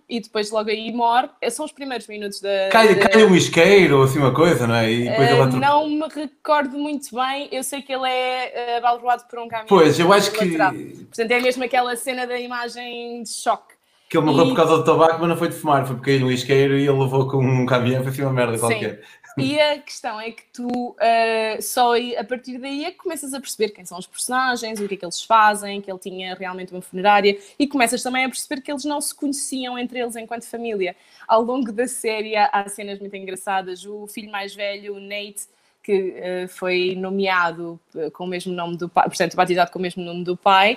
e 0.09 0.21
depois 0.21 0.51
logo 0.51 0.69
aí 0.69 0.93
morre. 0.93 1.29
São 1.51 1.65
os 1.65 1.73
primeiros 1.73 2.07
minutos 2.07 2.41
da. 2.41 2.69
Cai, 2.71 2.95
da... 2.95 3.09
cai 3.09 3.25
um 3.25 3.35
isqueiro 3.35 3.99
ou 3.99 4.05
assim 4.05 4.19
uma 4.19 4.35
coisa, 4.35 4.67
não 4.67 4.75
é? 4.75 4.93
E 4.93 5.09
depois 5.09 5.31
uh, 5.31 5.33
ela... 5.33 5.47
Não 5.47 5.89
me 5.89 6.07
recordo 6.09 6.77
muito 6.77 7.15
bem. 7.15 7.49
Eu 7.51 7.65
sei 7.65 7.81
que 7.81 7.93
ele 7.93 8.09
é 8.09 8.81
uh, 8.81 9.29
por 9.29 9.39
um 9.39 9.49
caminhão. 9.49 9.67
Pois, 9.69 9.99
eu 9.99 10.13
acho 10.13 10.31
que. 10.33 10.47
Portanto, 10.57 11.31
é 11.31 11.41
mesmo 11.41 11.65
aquela 11.65 11.97
cena 11.97 12.27
da 12.27 12.39
imagem 12.39 13.23
de 13.23 13.31
choque. 13.31 13.75
Que 14.09 14.19
ele 14.19 14.27
morreu 14.27 14.47
e... 14.47 14.49
por 14.51 14.57
causa 14.57 14.77
do 14.77 14.85
tabaco, 14.85 15.19
mas 15.19 15.29
não 15.29 15.37
foi 15.37 15.49
de 15.49 15.57
fumar, 15.57 15.85
foi 15.87 15.97
porque 15.97 16.13
caiu 16.13 16.27
um 16.27 16.31
isqueiro 16.31 16.79
e 16.79 16.87
ele 16.87 16.99
levou 16.99 17.29
com 17.29 17.39
um 17.39 17.67
caminhão, 17.67 18.03
foi 18.03 18.13
assim 18.13 18.23
uma 18.23 18.33
merda 18.33 18.59
qualquer. 18.59 19.03
E 19.39 19.61
a 19.61 19.79
questão 19.79 20.19
é 20.19 20.31
que 20.31 20.45
tu 20.51 20.67
uh, 20.67 21.63
só 21.63 21.93
a 21.95 22.25
partir 22.25 22.57
daí 22.59 22.87
é 22.87 22.91
que 22.91 22.97
começas 22.97 23.35
a 23.35 23.41
perceber 23.41 23.69
quem 23.69 23.85
são 23.85 23.99
os 23.99 24.07
personagens, 24.07 24.81
o 24.81 24.89
que 24.89 24.95
é 24.95 24.97
que 24.97 25.05
eles 25.05 25.23
fazem, 25.23 25.81
que 25.83 25.91
ele 25.91 25.99
tinha 25.99 26.35
realmente 26.35 26.73
uma 26.73 26.81
funerária, 26.81 27.39
e 27.59 27.67
começas 27.67 28.03
também 28.03 28.25
a 28.25 28.29
perceber 28.29 28.63
que 28.63 28.73
eles 28.73 28.85
não 28.85 28.99
se 28.99 29.15
conheciam 29.15 29.79
entre 29.79 29.99
eles 29.99 30.17
enquanto 30.17 30.45
família. 30.45 30.97
Ao 31.29 31.43
longo 31.43 31.71
da 31.71 31.87
série 31.87 32.35
há 32.35 32.67
cenas 32.69 32.99
muito 32.99 33.15
engraçadas. 33.15 33.85
O 33.85 34.07
filho 34.07 34.31
mais 34.31 34.55
velho, 34.55 34.95
o 34.95 35.01
Nate, 35.01 35.49
que 35.83 35.93
uh, 35.93 36.49
foi 36.49 36.97
nomeado 36.97 37.79
eh, 37.95 38.11
com 38.11 38.25
o 38.25 38.27
mesmo 38.27 38.53
nome 38.53 38.77
do 38.77 38.89
pai, 38.89 39.05
portanto, 39.05 39.37
batizado 39.37 39.71
com 39.71 39.79
o 39.79 39.83
mesmo 39.83 40.03
nome 40.03 40.25
do 40.25 40.37
pai, 40.37 40.77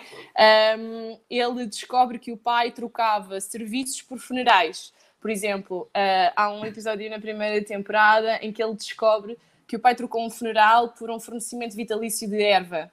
um, 0.77 1.17
ele 1.27 1.65
descobre 1.65 2.19
que 2.19 2.31
o 2.31 2.37
pai 2.37 2.69
trocava 2.69 3.41
serviços 3.41 4.03
por 4.03 4.19
funerais. 4.19 4.93
Por 5.19 5.29
exemplo, 5.29 5.89
uh, 5.95 6.33
há 6.35 6.51
um 6.51 6.65
episódio 6.65 7.09
na 7.09 7.19
primeira 7.19 7.63
temporada 7.63 8.37
em 8.41 8.51
que 8.51 8.63
ele 8.63 8.73
descobre 8.73 9.37
que 9.67 9.75
o 9.75 9.79
pai 9.79 9.93
trocou 9.93 10.25
um 10.25 10.29
funeral 10.29 10.89
por 10.89 11.11
um 11.11 11.19
fornecimento 11.19 11.75
vitalício 11.75 12.27
de 12.27 12.41
erva. 12.41 12.91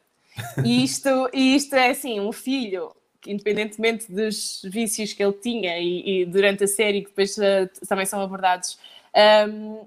E 0.65 0.85
isto, 0.85 1.31
e 1.33 1.57
isto 1.57 1.75
é 1.75 1.91
assim, 1.91 2.21
um 2.21 2.33
filho 2.33 2.95
que 3.27 3.33
independentemente 3.33 4.11
dos 4.13 4.61
vícios 4.65 5.13
que 5.13 5.23
ele 5.23 5.33
tinha 5.33 5.79
e, 5.79 6.23
e 6.23 6.25
durante 6.25 6.65
a 6.65 6.69
série 6.69 7.03
que 7.03 7.09
depois 7.09 7.37
uh, 7.39 7.69
também 7.89 8.07
são 8.07 8.21
abordados, 8.21 8.79
um, 9.15 9.19
ehm, 9.19 9.87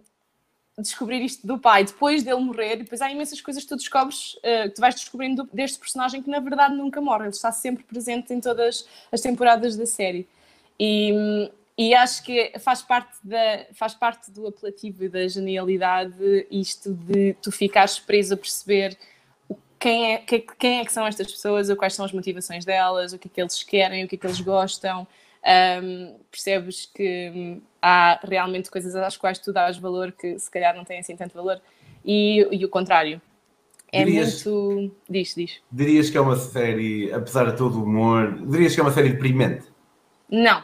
descobrir 0.78 1.22
isto 1.22 1.46
do 1.46 1.58
pai 1.58 1.86
depois 1.86 2.24
dele 2.24 2.40
morrer, 2.40 2.78
depois 2.78 3.02
há 3.02 3.12
imensas 3.12 3.40
coisas 3.40 3.64
que 3.64 3.70
tu 3.70 3.78
descobres, 3.78 4.34
uh, 4.36 4.64
que 4.64 4.76
tu 4.76 4.82
vais 4.82 4.96
descobrindo 4.96 5.48
deste 5.54 5.80
personagem 5.80 6.22
que 6.22 6.30
na 6.30 6.40
verdade 6.40 6.76
nunca 6.76 7.00
morre, 7.00 7.26
ele 7.26 7.30
está 7.30 7.52
sempre 7.52 7.84
presente 7.84 8.34
em 8.34 8.42
todas 8.42 8.86
as 9.12 9.22
temporadas 9.22 9.78
da 9.78 9.86
série. 9.86 10.28
E, 10.80 11.50
e 11.80 11.96
acho 11.96 12.22
que 12.24 12.52
faz 12.60 12.82
parte, 12.82 13.16
da, 13.24 13.66
faz 13.74 13.94
parte 13.94 14.30
do 14.32 14.46
apelativo 14.46 15.06
e 15.06 15.08
da 15.08 15.26
genialidade 15.26 16.46
isto 16.52 16.94
de 16.94 17.34
tu 17.42 17.54
ficares 17.54 17.98
preso 17.98 18.34
a 18.34 18.38
perceber 18.38 18.98
quem 19.80 20.16
é, 20.16 20.18
quem 20.18 20.82
é 20.82 20.86
que 20.86 20.92
são 20.92 21.08
estas 21.08 21.32
pessoas, 21.32 21.70
ou 21.70 21.78
quais 21.78 21.94
são 21.94 22.04
as 22.04 22.12
motivações 22.12 22.66
delas, 22.66 23.14
o 23.14 23.18
que 23.18 23.30
é 23.30 23.32
que 23.34 23.42
eles 23.42 23.64
querem, 23.64 24.04
o 24.04 24.10
que 24.10 24.16
é 24.16 24.18
que 24.18 24.28
eles 24.28 24.42
gostam. 24.42 25.08
Um, 25.82 26.18
percebes 26.30 26.86
que 26.94 27.62
há 27.82 28.20
realmente 28.28 28.70
coisas 28.70 28.94
às 28.94 29.16
quais 29.16 29.40
tu 29.40 29.54
dás 29.54 29.78
valor 29.78 30.12
que 30.12 30.38
se 30.38 30.52
calhar 30.52 30.76
não 30.76 30.84
têm 30.84 31.00
assim 31.00 31.16
tanto 31.16 31.34
valor, 31.34 31.62
e, 32.04 32.46
e 32.52 32.66
o 32.66 32.68
contrário. 32.68 33.22
É 33.90 34.04
dirias, 34.04 34.44
muito. 34.44 34.94
Diz, 35.10 35.34
diz. 35.34 35.62
Dirias 35.72 36.10
que 36.10 36.18
é 36.18 36.22
uma 36.22 36.36
série, 36.36 37.10
apesar 37.14 37.50
de 37.50 37.56
todo 37.56 37.80
o 37.80 37.86
humor, 37.86 38.38
dirias 38.50 38.76
que 38.76 38.82
é 38.82 38.84
uma 38.84 38.92
série 38.92 39.12
deprimente? 39.12 39.64
Não, 40.30 40.62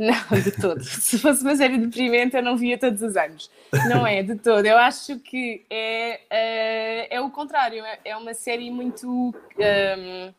não, 0.00 0.40
de 0.40 0.50
todo. 0.52 0.80
Se 0.82 1.18
fosse 1.18 1.42
uma 1.42 1.54
série 1.54 1.76
deprimente, 1.76 2.34
eu 2.34 2.42
não 2.42 2.56
via 2.56 2.78
todos 2.78 3.02
os 3.02 3.16
anos. 3.18 3.50
Não 3.86 4.06
é, 4.06 4.22
de 4.22 4.34
todo. 4.34 4.64
Eu 4.64 4.78
acho 4.78 5.18
que 5.18 5.66
é, 5.68 6.20
é, 6.30 7.16
é 7.16 7.20
o 7.20 7.28
contrário. 7.28 7.84
É, 7.84 7.98
é 8.06 8.16
uma 8.16 8.32
série 8.32 8.70
muito. 8.70 9.06
Um, 9.06 10.32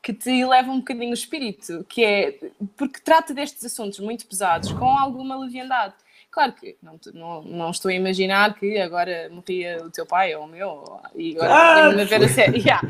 que 0.00 0.14
te 0.14 0.30
eleva 0.30 0.70
um 0.70 0.78
bocadinho 0.78 1.10
o 1.10 1.14
espírito, 1.14 1.84
que 1.88 2.04
é 2.04 2.38
porque 2.76 3.00
trata 3.00 3.34
destes 3.34 3.64
assuntos 3.64 3.98
muito 3.98 4.24
pesados 4.26 4.72
com 4.72 4.96
alguma 4.96 5.36
leviandade. 5.36 5.94
Claro 6.38 6.52
que 6.52 6.76
não, 6.80 7.00
não, 7.14 7.42
não, 7.42 7.70
estou 7.72 7.90
a 7.90 7.94
imaginar 7.94 8.54
que 8.54 8.78
agora 8.78 9.28
morria 9.28 9.82
o 9.84 9.90
teu 9.90 10.06
pai 10.06 10.36
ou 10.36 10.44
o 10.44 10.46
meu 10.46 11.00
e 11.16 11.34
agora 11.34 11.52
ah, 11.52 11.86
a 11.86 12.04
ver 12.04 12.22
a 12.22 12.28
série. 12.28 12.58
Yeah, 12.68 12.80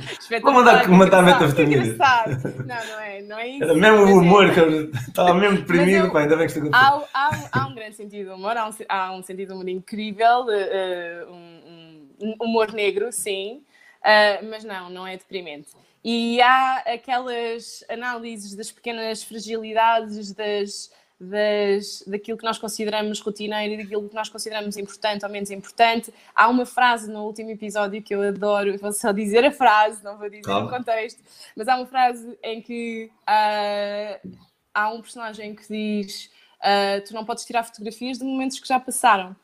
Vou 0.43 0.52
mandar 0.52 0.87
matar 0.87 1.23
metafetamina. 1.23 1.87
Não, 1.87 2.67
não 2.67 3.00
é, 3.00 3.23
não 3.23 3.38
é 3.38 3.49
isso. 3.49 3.64
Era 3.64 3.75
mesmo 3.75 4.00
o 4.00 4.21
humor, 4.21 4.52
que 4.52 4.61
eu 4.61 4.90
estava 4.90 5.33
mesmo 5.33 5.57
deprimido, 5.61 6.09
eu, 6.09 6.12
pá, 6.12 6.21
ainda 6.21 6.37
bem 6.37 6.47
que 6.47 6.52
estou 6.52 6.71
há, 6.75 7.02
há, 7.14 7.49
há 7.52 7.67
um 7.69 7.75
grande 7.75 7.97
sentido 7.97 8.26
de 8.26 8.35
humor, 8.35 8.55
há 8.55 8.69
um, 8.69 8.73
há 8.87 9.12
um 9.12 9.23
sentido 9.23 9.49
de 9.49 9.55
humor 9.55 9.69
incrível, 9.71 10.45
uh, 10.45 11.33
um, 11.33 12.09
um, 12.21 12.35
humor 12.38 12.71
negro, 12.75 13.11
sim, 13.11 13.62
uh, 14.02 14.47
mas 14.50 14.62
não, 14.62 14.90
não 14.90 15.07
é 15.07 15.17
deprimente. 15.17 15.69
E 16.05 16.38
há 16.43 16.83
aquelas 16.87 17.83
análises 17.88 18.55
das 18.55 18.71
pequenas 18.71 19.23
fragilidades, 19.23 20.35
das 20.35 20.90
das, 21.20 22.04
daquilo 22.06 22.38
que 22.38 22.44
nós 22.44 22.58
consideramos 22.58 23.20
rotineiro 23.20 23.75
e 23.75 23.76
daquilo 23.78 24.08
que 24.08 24.14
nós 24.14 24.28
consideramos 24.28 24.76
importante 24.76 25.25
ou 25.25 25.30
menos 25.30 25.50
importante. 25.50 26.14
Há 26.34 26.48
uma 26.48 26.64
frase 26.64 27.10
no 27.10 27.25
último 27.25 27.50
episódio 27.50 28.02
que 28.02 28.14
eu 28.14 28.22
adoro, 28.22 28.78
vou 28.78 28.92
só 28.92 29.10
dizer 29.10 29.44
a 29.44 29.50
frase, 29.50 30.02
não 30.04 30.16
vou 30.16 30.30
dizer 30.30 30.50
o 30.50 30.68
contexto, 30.68 31.20
mas 31.56 31.66
há 31.66 31.76
uma 31.76 31.87
frase 31.87 32.38
em 32.42 32.62
que 32.62 33.10
uh, 33.22 34.37
há 34.72 34.92
um 34.92 35.00
personagem 35.00 35.54
que 35.54 35.66
diz: 35.68 36.30
uh, 36.60 37.04
Tu 37.06 37.12
não 37.12 37.25
podes 37.25 37.44
tirar 37.44 37.64
fotografias 37.64 38.18
de 38.18 38.25
momentos 38.25 38.60
que 38.60 38.68
já 38.68 38.78
passaram. 38.78 39.34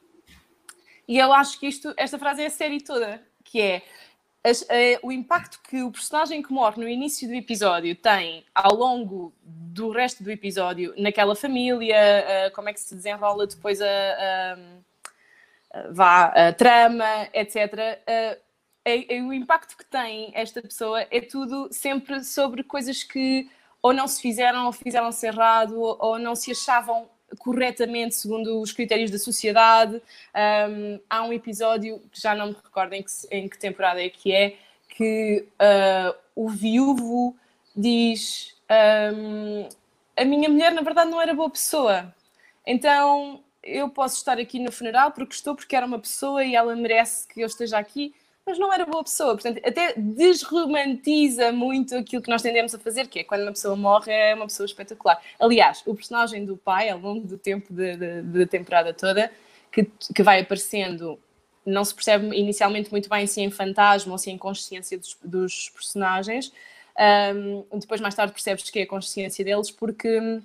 E 1.06 1.18
eu 1.18 1.32
acho 1.32 1.58
que 1.58 1.66
isto, 1.66 1.92
esta 1.96 2.18
frase 2.18 2.42
é 2.42 2.46
a 2.46 2.50
série 2.50 2.80
toda, 2.80 3.20
que 3.42 3.60
é 3.60 3.82
as, 4.44 4.60
uh, 4.60 4.66
o 5.02 5.10
impacto 5.10 5.58
que 5.66 5.82
o 5.82 5.90
personagem 5.90 6.42
que 6.42 6.52
morre 6.52 6.80
no 6.80 6.86
início 6.86 7.26
do 7.26 7.34
episódio 7.34 7.96
tem 7.96 8.44
ao 8.54 8.74
longo 8.74 9.32
do 9.42 9.90
resto 9.90 10.22
do 10.22 10.30
episódio 10.30 10.92
naquela 10.98 11.34
família, 11.34 11.96
uh, 11.96 12.54
como 12.54 12.68
é 12.68 12.74
que 12.74 12.80
se 12.80 12.94
desenrola 12.94 13.46
depois 13.46 13.80
a, 13.80 13.86
a, 13.86 14.56
a 15.72 15.92
vá, 15.92 16.24
a 16.26 16.52
trama, 16.52 17.28
etc. 17.32 17.72
Uh, 17.72 18.44
é, 18.84 19.16
é, 19.16 19.22
o 19.22 19.32
impacto 19.32 19.78
que 19.78 19.86
tem 19.86 20.30
esta 20.34 20.60
pessoa 20.60 21.06
é 21.10 21.20
tudo 21.22 21.68
sempre 21.72 22.22
sobre 22.22 22.62
coisas 22.62 23.02
que 23.02 23.50
ou 23.80 23.94
não 23.94 24.06
se 24.06 24.20
fizeram 24.20 24.66
ou 24.66 24.72
fizeram-se 24.72 25.26
errado 25.26 25.78
ou 25.78 26.18
não 26.18 26.34
se 26.34 26.50
achavam 26.52 27.08
corretamente 27.38 28.14
segundo 28.14 28.60
os 28.60 28.72
critérios 28.72 29.10
da 29.10 29.18
sociedade. 29.18 30.00
Um, 30.34 31.00
há 31.08 31.22
um 31.22 31.32
episódio, 31.32 32.00
que 32.12 32.20
já 32.20 32.34
não 32.34 32.48
me 32.48 32.54
recordo 32.54 32.92
em 32.94 33.02
que, 33.02 33.10
em 33.30 33.48
que 33.48 33.58
temporada 33.58 34.02
é 34.02 34.08
que 34.08 34.32
é, 34.32 34.56
que 34.88 35.46
uh, 35.54 36.14
o 36.34 36.48
viúvo 36.48 37.36
diz: 37.76 38.54
um, 39.14 39.68
A 40.16 40.24
minha 40.24 40.48
mulher, 40.48 40.72
na 40.72 40.82
verdade, 40.82 41.10
não 41.10 41.20
era 41.20 41.34
boa 41.34 41.50
pessoa. 41.50 42.14
Então 42.66 43.42
eu 43.62 43.88
posso 43.88 44.16
estar 44.16 44.38
aqui 44.38 44.58
no 44.58 44.70
funeral 44.70 45.10
porque 45.12 45.34
estou, 45.34 45.54
porque 45.54 45.74
era 45.74 45.86
uma 45.86 45.98
pessoa 45.98 46.44
e 46.44 46.54
ela 46.54 46.76
merece 46.76 47.26
que 47.26 47.40
eu 47.40 47.46
esteja 47.46 47.78
aqui 47.78 48.14
mas 48.46 48.58
não 48.58 48.72
era 48.72 48.84
boa 48.84 49.02
pessoa. 49.02 49.34
Portanto, 49.34 49.60
até 49.64 49.94
desromantiza 49.96 51.50
muito 51.52 51.96
aquilo 51.96 52.22
que 52.22 52.30
nós 52.30 52.42
tendemos 52.42 52.74
a 52.74 52.78
fazer, 52.78 53.08
que 53.08 53.20
é 53.20 53.24
quando 53.24 53.42
uma 53.42 53.52
pessoa 53.52 53.74
morre, 53.74 54.12
é 54.12 54.34
uma 54.34 54.46
pessoa 54.46 54.66
espetacular. 54.66 55.20
Aliás, 55.38 55.82
o 55.86 55.94
personagem 55.94 56.44
do 56.44 56.56
pai, 56.56 56.90
ao 56.90 56.98
longo 56.98 57.26
do 57.26 57.38
tempo 57.38 57.72
da 57.72 58.46
temporada 58.46 58.92
toda, 58.92 59.32
que, 59.72 59.84
que 60.14 60.22
vai 60.22 60.40
aparecendo, 60.40 61.18
não 61.64 61.84
se 61.84 61.94
percebe 61.94 62.36
inicialmente 62.36 62.90
muito 62.90 63.08
bem 63.08 63.26
se 63.26 63.40
é 63.40 63.44
em 63.44 63.50
fantasma 63.50 64.12
ou 64.12 64.18
se 64.18 64.30
é 64.30 64.32
em 64.32 64.38
consciência 64.38 64.98
dos, 64.98 65.16
dos 65.24 65.70
personagens. 65.70 66.52
Um, 67.34 67.78
depois, 67.78 68.00
mais 68.00 68.14
tarde, 68.14 68.32
percebes 68.32 68.68
que 68.70 68.78
é 68.78 68.82
a 68.82 68.86
consciência 68.86 69.44
deles, 69.44 69.70
porque 69.70 70.40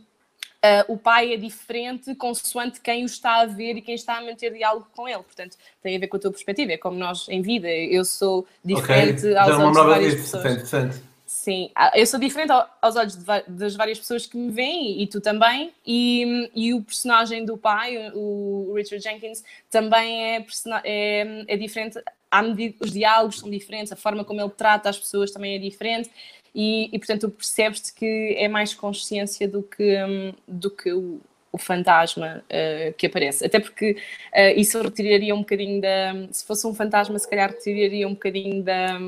Uh, 0.61 0.93
o 0.93 0.97
pai 0.97 1.33
é 1.33 1.37
diferente 1.37 2.13
consoante 2.15 2.81
quem 2.81 3.03
o 3.03 3.05
está 3.05 3.41
a 3.41 3.45
ver 3.45 3.77
e 3.77 3.81
quem 3.81 3.95
está 3.95 4.17
a 4.17 4.21
manter 4.21 4.51
diálogo 4.53 4.87
com 4.93 5.07
ele. 5.07 5.23
Portanto, 5.23 5.55
tem 5.81 5.95
a 5.95 5.99
ver 5.99 6.07
com 6.07 6.17
a 6.17 6.19
tua 6.19 6.31
perspectiva. 6.31 6.73
É 6.73 6.77
como 6.77 6.97
nós 6.97 7.29
em 7.29 7.41
vida. 7.41 7.69
Eu 7.69 8.03
sou 8.03 8.45
diferente 8.63 9.19
okay. 9.19 9.37
aos 9.37 9.51
olhos 9.51 9.77
de 9.77 9.83
várias 9.83 10.15
pessoas. 10.15 10.45
Interessante. 10.45 11.09
Sim, 11.25 11.69
ah, 11.75 11.91
eu 11.95 12.07
sou 12.07 12.19
diferente 12.19 12.51
aos 12.81 12.95
olhos 12.95 13.15
das 13.47 13.75
várias 13.75 13.99
pessoas 13.99 14.25
que 14.25 14.35
me 14.35 14.51
veem 14.51 15.01
e 15.01 15.07
tu 15.07 15.21
também. 15.21 15.71
E, 15.85 16.49
e 16.53 16.73
o 16.73 16.81
personagem 16.81 17.45
do 17.45 17.55
pai, 17.55 18.11
o 18.13 18.73
Richard 18.75 19.01
Jenkins, 19.01 19.43
também 19.69 20.35
é, 20.35 20.45
é, 20.83 21.45
é 21.47 21.55
diferente 21.55 22.01
à 22.31 22.41
medida, 22.41 22.75
os 22.79 22.91
diálogos 22.91 23.39
são 23.39 23.49
diferentes, 23.49 23.91
a 23.91 23.95
forma 23.95 24.23
como 24.23 24.41
ele 24.41 24.49
trata 24.49 24.89
as 24.89 24.97
pessoas 24.97 25.31
também 25.31 25.55
é 25.55 25.57
diferente 25.57 26.09
e, 26.53 26.89
e 26.93 26.99
portanto, 26.99 27.29
percebes-te 27.29 27.93
que 27.93 28.35
é 28.37 28.47
mais 28.47 28.73
consciência 28.73 29.47
do 29.47 29.61
que, 29.63 30.03
um, 30.03 30.33
do 30.47 30.69
que 30.69 30.91
o, 30.91 31.19
o 31.51 31.57
fantasma 31.57 32.43
uh, 32.45 32.93
que 32.97 33.07
aparece. 33.07 33.45
Até 33.45 33.59
porque 33.59 33.91
uh, 34.33 34.59
isso 34.59 34.81
retiraria 34.81 35.33
um 35.33 35.39
bocadinho 35.39 35.81
da. 35.81 36.27
Se 36.31 36.45
fosse 36.45 36.65
um 36.67 36.73
fantasma, 36.73 37.17
se 37.17 37.29
calhar 37.29 37.49
retiraria 37.49 38.07
um 38.07 38.13
bocadinho 38.13 38.63
da, 38.63 38.99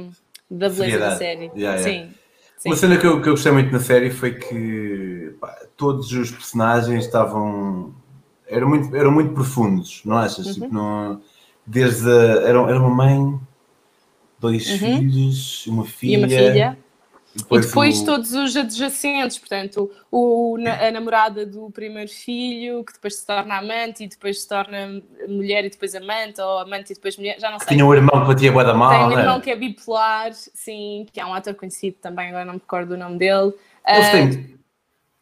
da 0.49 0.69
beleza 0.69 0.99
da 0.99 1.15
série. 1.15 1.51
Yeah, 1.55 1.77
yeah. 1.77 1.83
Sim. 1.83 2.09
Sim. 2.57 2.69
Uma 2.69 2.75
cena 2.75 2.97
que 2.97 3.07
eu, 3.07 3.19
que 3.19 3.27
eu 3.27 3.33
gostei 3.33 3.51
muito 3.51 3.71
na 3.71 3.79
série 3.79 4.11
foi 4.11 4.35
que 4.35 5.33
pá, 5.41 5.65
todos 5.75 6.11
os 6.11 6.29
personagens 6.29 7.05
estavam. 7.05 7.95
eram 8.47 8.69
muito, 8.69 8.95
eram 8.95 9.11
muito 9.11 9.33
profundos, 9.33 10.03
não 10.05 10.15
achas? 10.17 10.45
Uhum. 10.45 10.53
Tipo, 10.53 10.73
não, 10.73 11.21
desde. 11.65 12.07
A, 12.07 12.41
era, 12.43 12.59
era 12.59 12.79
uma 12.79 12.89
mãe, 12.89 13.39
dois 14.39 14.69
uhum. 14.69 14.77
filhos, 14.77 15.65
uma 15.65 15.85
filha. 15.85 16.13
E 16.13 16.17
uma 16.17 16.27
filha. 16.27 16.77
Depois 17.33 17.65
e 17.65 17.67
depois 17.67 18.01
o... 18.01 18.05
todos 18.05 18.33
os 18.33 18.55
adjacentes, 18.57 19.37
portanto, 19.37 19.89
o, 20.11 20.57
a 20.57 20.91
namorada 20.91 21.45
do 21.45 21.71
primeiro 21.71 22.09
filho, 22.09 22.83
que 22.83 22.93
depois 22.93 23.15
se 23.15 23.25
torna 23.25 23.57
amante 23.57 24.03
e 24.03 24.07
depois 24.07 24.41
se 24.41 24.47
torna 24.47 25.01
mulher 25.27 25.63
e 25.63 25.69
depois 25.69 25.95
amante, 25.95 26.41
ou 26.41 26.59
amante 26.59 26.91
e 26.91 26.95
depois 26.95 27.15
mulher, 27.17 27.39
já 27.39 27.49
não 27.49 27.59
sei. 27.59 27.69
Tinha 27.69 27.85
um 27.85 27.93
irmão 27.93 28.21
que 28.21 28.27
batia 28.27 28.51
boa 28.51 28.65
da 28.65 28.73
mal, 28.73 28.89
Tem 28.89 29.05
um 29.05 29.15
né? 29.15 29.21
irmão 29.21 29.39
que 29.39 29.49
é 29.49 29.55
bipolar, 29.55 30.31
sim, 30.33 31.05
que 31.11 31.21
é 31.21 31.25
um 31.25 31.33
ator 31.33 31.55
conhecido 31.55 31.97
também, 32.01 32.29
agora 32.29 32.43
não 32.43 32.53
me 32.53 32.59
recordo 32.59 32.95
o 32.95 32.97
nome 32.97 33.17
dele. 33.17 33.53
Eles 33.87 34.09
têm, 34.09 34.29
uh, 34.29 34.61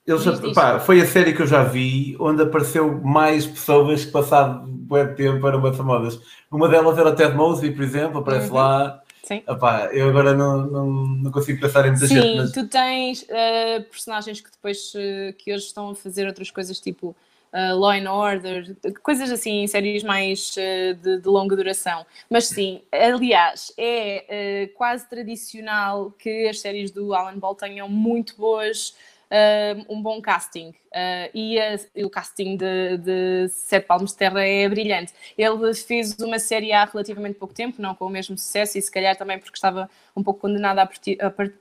eles, 0.07 0.53
pá, 0.55 0.79
foi 0.79 0.99
a 1.01 1.05
série 1.05 1.33
que 1.33 1.43
eu 1.43 1.47
já 1.47 1.63
vi 1.63 2.17
onde 2.19 2.41
apareceu 2.41 2.99
mais 3.03 3.45
pessoas 3.45 4.03
que 4.03 4.11
passado 4.11 4.67
muito 4.67 5.15
tempo 5.15 5.47
eram 5.47 5.61
bem 5.61 5.73
famosas. 5.73 6.19
Uma 6.51 6.67
delas 6.67 6.97
era 6.97 7.13
Ted 7.13 7.35
Mosby, 7.35 7.69
por 7.71 7.83
exemplo, 7.83 8.19
aparece 8.19 8.49
uhum. 8.49 8.55
lá. 8.55 8.99
Sim. 9.23 9.43
Epá, 9.47 9.89
eu 9.91 10.09
agora 10.09 10.33
não, 10.33 10.65
não, 10.65 10.87
não, 10.87 11.31
consigo 11.31 11.59
pensar 11.59 11.85
em 11.85 11.91
muita 11.91 12.07
Sim, 12.07 12.15
gente. 12.21 12.37
Mas... 12.37 12.51
tu 12.51 12.67
tens 12.67 13.23
uh, 13.23 13.83
personagens 13.89 14.41
que 14.41 14.49
depois 14.51 14.93
uh, 14.95 15.33
que 15.37 15.53
hoje 15.53 15.65
estão 15.65 15.89
a 15.89 15.95
fazer 15.95 16.25
outras 16.25 16.49
coisas 16.49 16.79
tipo 16.79 17.15
uh, 17.53 17.75
Law 17.75 17.91
and 17.91 18.11
Order, 18.11 18.75
coisas 19.03 19.29
assim, 19.31 19.67
séries 19.67 20.03
mais 20.03 20.55
de, 21.03 21.19
de, 21.19 21.27
longa 21.27 21.55
duração. 21.55 22.05
Mas 22.29 22.47
sim, 22.47 22.81
aliás, 22.91 23.73
é 23.77 24.69
quase 24.75 25.07
tradicional 25.07 26.11
que 26.11 26.47
as 26.47 26.59
séries 26.59 26.89
do 26.89 27.13
Alan 27.13 27.37
Ball 27.37 27.55
tenham 27.55 27.89
muito 27.89 28.35
boas 28.37 28.95
um 29.87 30.01
bom 30.01 30.21
casting. 30.21 30.69
Uh, 30.89 31.29
e, 31.35 31.59
a, 31.59 31.79
o 32.03 32.09
casting 32.09 32.57
de, 32.57 32.97
de 32.97 33.47
Sete 33.49 33.85
Palmos 33.85 34.11
de 34.11 34.17
Terra 34.17 34.43
é 34.43 34.67
brilhante. 34.67 35.13
Ele 35.37 35.73
fez 35.75 36.17
uma 36.19 36.39
série 36.39 36.73
há 36.73 36.85
relativamente 36.85 37.37
pouco 37.37 37.53
tempo, 37.53 37.81
não 37.81 37.93
com 37.93 38.05
o 38.05 38.09
mesmo 38.09 38.37
sucesso, 38.37 38.77
e 38.77 38.81
se 38.81 38.91
calhar 38.91 39.15
também 39.15 39.37
porque 39.37 39.55
estava 39.55 39.89
um 40.15 40.23
pouco 40.23 40.41
condenada 40.41 40.89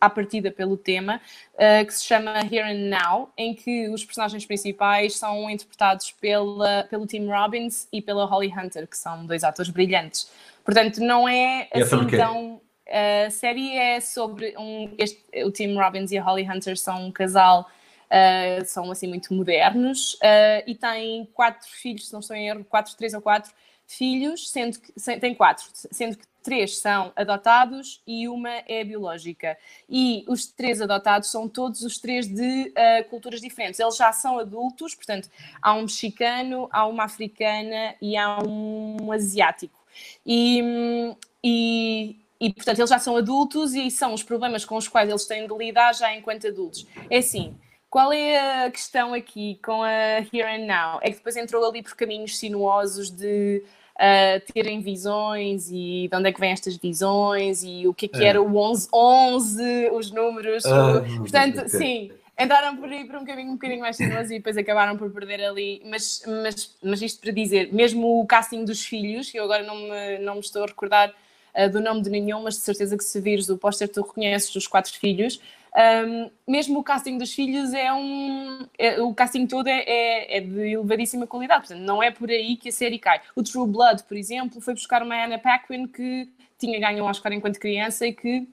à 0.01 0.11
partida 0.11 0.51
pelo 0.51 0.77
tema, 0.77 1.21
uh, 1.55 1.85
que 1.87 1.93
se 1.93 2.05
chama 2.05 2.39
Here 2.41 2.73
and 2.73 2.89
Now, 2.89 3.31
em 3.37 3.55
que 3.55 3.89
os 3.91 4.05
personagens 4.05 4.47
principais 4.47 5.17
são 5.17 5.51
interpretados 5.51 6.13
pela, 6.13 6.85
pelo 6.85 7.07
Tim 7.07 7.27
Robbins 7.27 7.87
e 7.93 8.01
pela 8.01 8.25
Holly 8.25 8.53
Hunter, 8.53 8.87
que 8.87 8.97
são 8.97 9.27
dois 9.27 9.45
atores 9.45 9.71
brilhantes. 9.71 10.31
Portanto, 10.65 11.01
não 11.01 11.29
é 11.29 11.69
assim 11.73 12.07
tão 12.07 12.61
a 12.89 13.31
série 13.31 13.77
é 13.77 14.01
sobre 14.01 14.55
um, 14.59 14.95
este, 14.99 15.23
o 15.45 15.51
Tim 15.51 15.75
Robbins 15.77 16.11
e 16.11 16.19
a 16.19 16.23
Holly 16.23 16.49
Hunter 16.49 16.77
são 16.77 17.07
um 17.07 17.13
casal, 17.13 17.69
uh, 18.07 18.65
são 18.65 18.91
assim 18.91 19.07
muito 19.07 19.33
modernos 19.35 20.15
uh, 20.15 20.65
e 20.67 20.75
têm 20.75 21.27
quatro 21.33 21.69
filhos, 21.69 22.09
se 22.09 22.13
não 22.13 22.21
estou 22.21 22.37
em 22.37 22.49
erro, 22.49 22.65
quatro, 22.65 22.97
três 22.97 23.15
ou 23.15 23.21
quatro 23.21 23.53
filhos, 23.87 24.51
sendo 24.51 24.79
que 24.79 24.93
tem 25.19 25.35
quatro, 25.35 25.65
sendo 25.73 26.17
que 26.17 26.27
três 26.43 26.79
são 26.79 27.13
adotados 27.17 28.03
e 28.07 28.29
uma 28.29 28.63
é 28.67 28.85
biológica. 28.85 29.57
E 29.89 30.25
os 30.29 30.47
três 30.47 30.81
adotados 30.81 31.31
são 31.31 31.49
todos 31.49 31.83
os 31.83 31.99
três 31.99 32.27
de 32.27 32.73
uh, 32.73 33.09
culturas 33.09 33.41
diferentes. 33.41 33.81
Eles 33.81 33.97
já 33.97 34.13
são 34.13 34.39
adultos, 34.39 34.95
portanto, 34.95 35.29
há 35.61 35.75
um 35.75 35.83
mexicano, 35.83 36.69
há 36.71 36.87
uma 36.87 37.05
africana 37.05 37.95
e 38.01 38.17
há 38.17 38.39
um 38.43 39.11
asiático. 39.13 39.79
E, 40.25 40.63
hum, 40.63 41.17
e 41.43 42.17
e, 42.41 42.53
portanto, 42.53 42.79
eles 42.79 42.91
já 42.91 42.99
são 42.99 43.17
adultos 43.17 43.75
e 43.75 43.91
são 43.91 44.15
os 44.15 44.23
problemas 44.23 44.65
com 44.65 44.77
os 44.77 44.87
quais 44.87 45.09
eles 45.09 45.27
têm 45.27 45.47
de 45.47 45.55
lidar 45.55 45.95
já 45.95 46.15
enquanto 46.15 46.47
adultos. 46.47 46.87
É 47.11 47.19
assim, 47.19 47.55
qual 47.91 48.13
é 48.13 48.67
a 48.67 48.71
questão 48.71 49.15
aqui 49.15 49.59
com 49.65 49.83
a 49.83 50.19
Here 50.33 50.45
and 50.45 50.67
Now? 50.67 51.01
É 51.03 51.11
que 51.11 51.17
depois 51.17 51.37
entrou 51.37 51.67
ali 51.67 51.83
por 51.83 51.97
caminhos 51.97 52.39
sinuosos 52.39 53.11
de 53.11 53.65
uh, 53.97 54.53
terem 54.53 54.81
visões 54.81 55.69
e 55.71 56.07
de 56.09 56.17
onde 56.17 56.29
é 56.29 56.33
que 56.33 56.41
vêm 56.41 56.53
estas 56.53 56.77
visões 56.77 57.63
e 57.65 57.89
o 57.89 57.95
que 57.95 58.07
é 58.07 58.09
que 58.09 58.25
é. 58.25 58.29
era 58.29 58.43
o 58.43 58.57
11, 58.57 58.89
11 58.93 59.91
os 59.91 60.11
números. 60.13 60.65
Ah, 60.65 61.03
portanto, 61.19 61.69
sim, 61.69 62.13
entraram 62.39 62.77
por 62.77 62.89
aí 62.89 63.05
por 63.05 63.17
um 63.17 63.25
caminho 63.25 63.51
um 63.51 63.55
bocadinho 63.55 63.81
mais 63.81 63.97
sinuoso 63.97 64.33
e 64.33 64.37
depois 64.37 64.57
acabaram 64.57 64.97
por 64.97 65.11
perder 65.11 65.45
ali. 65.45 65.83
Mas, 65.85 66.23
mas, 66.27 66.77
mas 66.83 67.03
isto 67.03 67.21
para 67.21 67.33
dizer, 67.33 67.73
mesmo 67.73 68.21
o 68.21 68.27
casting 68.27 68.65
dos 68.65 68.85
filhos, 68.85 69.31
que 69.31 69.39
eu 69.39 69.45
agora 69.45 69.65
não 69.65 69.75
me, 69.75 70.19
não 70.19 70.35
me 70.35 70.41
estou 70.41 70.63
a 70.63 70.67
recordar 70.67 71.13
uh, 71.59 71.71
do 71.71 71.81
nome 71.81 72.03
de 72.03 72.11
nenhum, 72.11 72.43
mas 72.43 72.55
de 72.55 72.61
certeza 72.61 72.97
que 72.97 73.05
se 73.05 73.21
vires 73.21 73.49
o 73.49 73.59
póster 73.59 73.89
tu 73.89 74.03
reconheces 74.03 74.55
os 74.55 74.67
quatro 74.67 74.93
filhos. 74.93 75.41
Um, 75.79 76.31
mesmo 76.47 76.79
o 76.81 76.83
casting 76.83 77.19
dos 77.19 77.33
filhos 77.33 77.73
é 77.73 77.93
um. 77.93 78.67
É, 78.79 79.01
o 79.01 79.15
casting 79.15 79.47
todo 79.47 79.69
é, 79.69 79.85
é, 79.87 80.39
é, 80.39 80.41
de 80.41 80.73
elevadíssima 80.73 81.27
qualidade, 81.27 81.69
portanto, 81.69 81.85
não 81.85 82.03
é 82.03 82.11
por 82.11 82.31
aí 82.31 82.57
que 82.57 82.69
a 82.69 82.73
série 82.73 82.99
cai. 82.99 83.21
O 83.37 83.43
True 83.43 83.69
Blood, 83.69 84.03
por 84.05 84.17
exemplo, 84.17 84.61
foi 84.61 84.75
buscar 84.75 85.03
uma 85.03 85.25
Anna 85.25 85.39
Paquin 85.39 85.87
que 85.87 86.29
tinha 86.59 86.81
ganho 86.81 87.05
um 87.05 87.07
Oscar 87.07 87.33
enquanto 87.33 87.59
criança 87.59 88.07
e 88.07 88.13
que. 88.13 88.49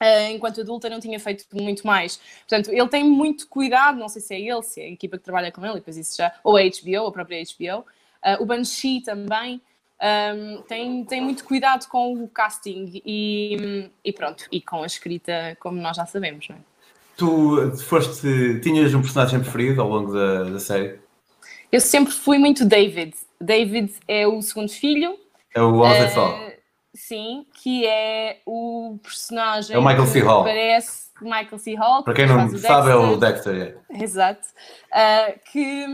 Uh, 0.00 0.30
enquanto 0.30 0.60
adulta 0.60 0.88
não 0.88 1.00
tinha 1.00 1.18
feito 1.18 1.44
muito 1.52 1.84
mais. 1.84 2.20
Portanto, 2.48 2.70
ele 2.70 2.88
tem 2.88 3.02
muito 3.02 3.48
cuidado, 3.48 3.98
não 3.98 4.08
sei 4.08 4.22
se 4.22 4.32
é 4.32 4.40
ele, 4.40 4.62
se 4.62 4.80
é 4.80 4.84
a 4.84 4.90
equipa 4.90 5.18
que 5.18 5.24
trabalha 5.24 5.50
com 5.50 5.64
ele, 5.64 5.74
depois 5.74 5.96
isso 5.96 6.16
já, 6.16 6.32
ou 6.44 6.56
a 6.56 6.60
HBO, 6.62 7.06
a 7.08 7.12
própria 7.12 7.42
HBO. 7.42 7.80
Uh, 7.80 8.40
o 8.40 8.46
Banshee 8.46 9.00
também, 9.00 9.60
um, 10.00 10.62
tem, 10.62 11.04
tem 11.04 11.20
muito 11.20 11.44
cuidado 11.44 11.86
com 11.88 12.12
o 12.12 12.28
casting 12.28 13.02
e, 13.04 13.90
e, 14.04 14.12
pronto, 14.12 14.44
e 14.52 14.60
com 14.60 14.82
a 14.82 14.86
escrita, 14.86 15.56
como 15.58 15.80
nós 15.80 15.96
já 15.96 16.06
sabemos, 16.06 16.48
não 16.48 16.56
é? 16.56 16.60
Tu 17.16 17.76
foste, 17.78 18.60
tinhas 18.60 18.94
um 18.94 19.02
personagem 19.02 19.40
preferido 19.40 19.82
ao 19.82 19.88
longo 19.88 20.12
da, 20.12 20.44
da 20.44 20.60
série? 20.60 21.00
Eu 21.70 21.80
sempre 21.80 22.12
fui 22.12 22.38
muito 22.38 22.64
David. 22.64 23.12
David 23.40 23.92
é 24.06 24.24
o 24.26 24.40
segundo 24.40 24.70
filho. 24.70 25.18
É 25.52 25.60
o 25.60 25.80
Ozzy 25.80 26.16
uh, 26.16 26.52
Sim, 26.94 27.44
que 27.54 27.84
é 27.84 28.38
o 28.46 28.98
personagem 29.02 29.74
é 29.74 29.78
o 29.78 29.84
Michael 29.84 30.06
C. 30.06 30.20
Hall. 30.20 30.44
parece 30.44 31.08
Michael 31.20 31.58
C. 31.58 31.74
Hall. 31.74 32.02
Para 32.04 32.14
quem 32.14 32.26
não 32.26 32.56
sabe, 32.56 32.90
é 32.90 32.94
o 32.94 33.16
Dexter. 33.16 33.76
É. 33.90 34.02
Exato. 34.02 34.46
Uh, 34.92 35.38
que 35.50 35.86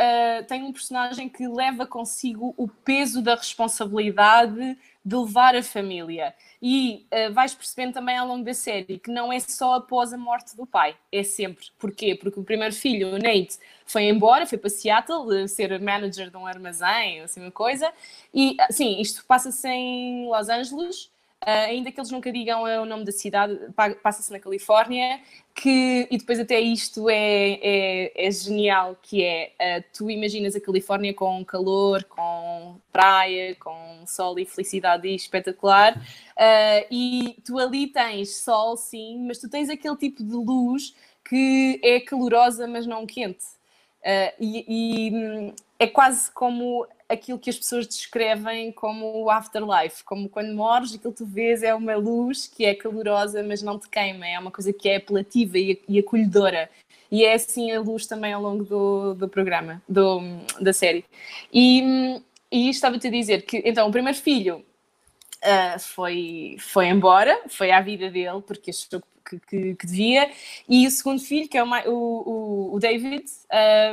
uh, 0.00 0.44
tem 0.46 0.62
um 0.62 0.72
personagem 0.72 1.28
que 1.28 1.46
leva 1.46 1.86
consigo 1.86 2.54
o 2.56 2.66
peso 2.66 3.20
da 3.20 3.34
responsabilidade 3.34 4.78
de 5.04 5.16
levar 5.16 5.54
a 5.54 5.62
família. 5.62 6.34
E 6.60 7.06
uh, 7.12 7.32
vais 7.32 7.54
percebendo 7.54 7.92
também 7.92 8.16
ao 8.16 8.26
longo 8.26 8.44
da 8.44 8.54
série 8.54 8.98
que 8.98 9.10
não 9.10 9.32
é 9.32 9.38
só 9.38 9.74
após 9.74 10.12
a 10.12 10.18
morte 10.18 10.56
do 10.56 10.66
pai, 10.66 10.96
é 11.12 11.22
sempre. 11.22 11.66
Porquê? 11.78 12.14
Porque 12.14 12.40
o 12.40 12.44
primeiro 12.44 12.74
filho, 12.74 13.14
o 13.14 13.18
Nate, 13.18 13.58
foi 13.84 14.04
embora, 14.04 14.46
foi 14.46 14.58
para 14.58 14.70
Seattle 14.70 15.46
ser 15.48 15.78
manager 15.80 16.30
de 16.30 16.36
um 16.36 16.46
armazém, 16.46 17.20
assim 17.20 17.40
uma 17.40 17.50
coisa. 17.50 17.92
E, 18.32 18.56
sim, 18.70 19.00
isto 19.00 19.24
passa-se 19.26 19.68
em 19.68 20.26
Los 20.28 20.48
Angeles 20.48 21.10
ainda 21.44 21.90
que 21.90 21.98
eles 21.98 22.10
nunca 22.10 22.30
digam 22.30 22.64
o 22.64 22.84
nome 22.84 23.04
da 23.04 23.12
cidade, 23.12 23.58
passa-se 24.02 24.30
na 24.30 24.38
Califórnia, 24.38 25.20
que, 25.54 26.06
e 26.10 26.18
depois 26.18 26.38
até 26.38 26.60
isto 26.60 27.08
é, 27.08 27.58
é, 27.62 28.26
é 28.26 28.30
genial, 28.30 28.96
que 29.00 29.24
é, 29.24 29.52
uh, 29.58 29.84
tu 29.96 30.10
imaginas 30.10 30.54
a 30.54 30.60
Califórnia 30.60 31.14
com 31.14 31.42
calor, 31.44 32.04
com 32.04 32.76
praia, 32.92 33.54
com 33.56 34.04
sol 34.06 34.38
e 34.38 34.44
felicidade 34.44 35.08
espetacular, 35.08 35.96
uh, 35.96 36.86
e 36.90 37.36
tu 37.44 37.58
ali 37.58 37.86
tens 37.86 38.36
sol, 38.36 38.76
sim, 38.76 39.26
mas 39.26 39.38
tu 39.38 39.48
tens 39.48 39.70
aquele 39.70 39.96
tipo 39.96 40.22
de 40.22 40.34
luz 40.34 40.94
que 41.26 41.80
é 41.82 42.00
calorosa, 42.00 42.66
mas 42.66 42.86
não 42.86 43.06
quente. 43.06 43.44
e, 44.38 44.64
e 44.68 45.14
hum, 45.14 45.54
é 45.78 45.86
quase 45.86 46.30
como 46.32 46.86
aquilo 47.10 47.38
que 47.38 47.50
as 47.50 47.56
pessoas 47.56 47.86
descrevem 47.86 48.70
como 48.70 49.24
o 49.24 49.30
afterlife, 49.30 50.04
como 50.04 50.28
quando 50.28 50.54
morres, 50.54 50.94
aquilo 50.94 51.12
que 51.12 51.18
tu 51.18 51.26
vês 51.26 51.62
é 51.62 51.74
uma 51.74 51.96
luz 51.96 52.46
que 52.46 52.64
é 52.64 52.74
calorosa, 52.74 53.42
mas 53.42 53.62
não 53.62 53.78
te 53.78 53.88
queima, 53.88 54.26
é 54.26 54.38
uma 54.38 54.50
coisa 54.50 54.72
que 54.72 54.88
é 54.88 54.96
apelativa 54.96 55.58
e, 55.58 55.98
acolhedora. 55.98 56.70
E 57.10 57.24
é 57.24 57.34
assim 57.34 57.72
a 57.72 57.80
luz 57.80 58.06
também 58.06 58.32
ao 58.32 58.40
longo 58.40 58.64
do, 58.64 59.14
do 59.14 59.28
programa, 59.28 59.82
do, 59.88 60.20
da 60.60 60.72
série. 60.72 61.04
E, 61.52 62.22
e 62.50 62.70
estava-te 62.70 63.08
a 63.08 63.10
dizer 63.10 63.42
que, 63.42 63.60
então, 63.64 63.88
o 63.88 63.92
primeiro 63.92 64.16
filho 64.16 64.64
uh, 65.44 65.78
foi, 65.78 66.56
foi 66.58 66.86
embora, 66.86 67.40
foi 67.48 67.70
à 67.70 67.80
vida 67.80 68.10
dele, 68.10 68.40
porque 68.46 68.70
achou 68.70 69.02
que, 69.24 69.38
que, 69.38 69.74
que, 69.74 69.86
devia. 69.86 70.30
E 70.68 70.86
o 70.86 70.90
segundo 70.90 71.20
filho, 71.20 71.48
que 71.48 71.56
é 71.56 71.62
o, 71.64 71.68
o, 71.90 72.74
o 72.74 72.78
David, 72.80 73.24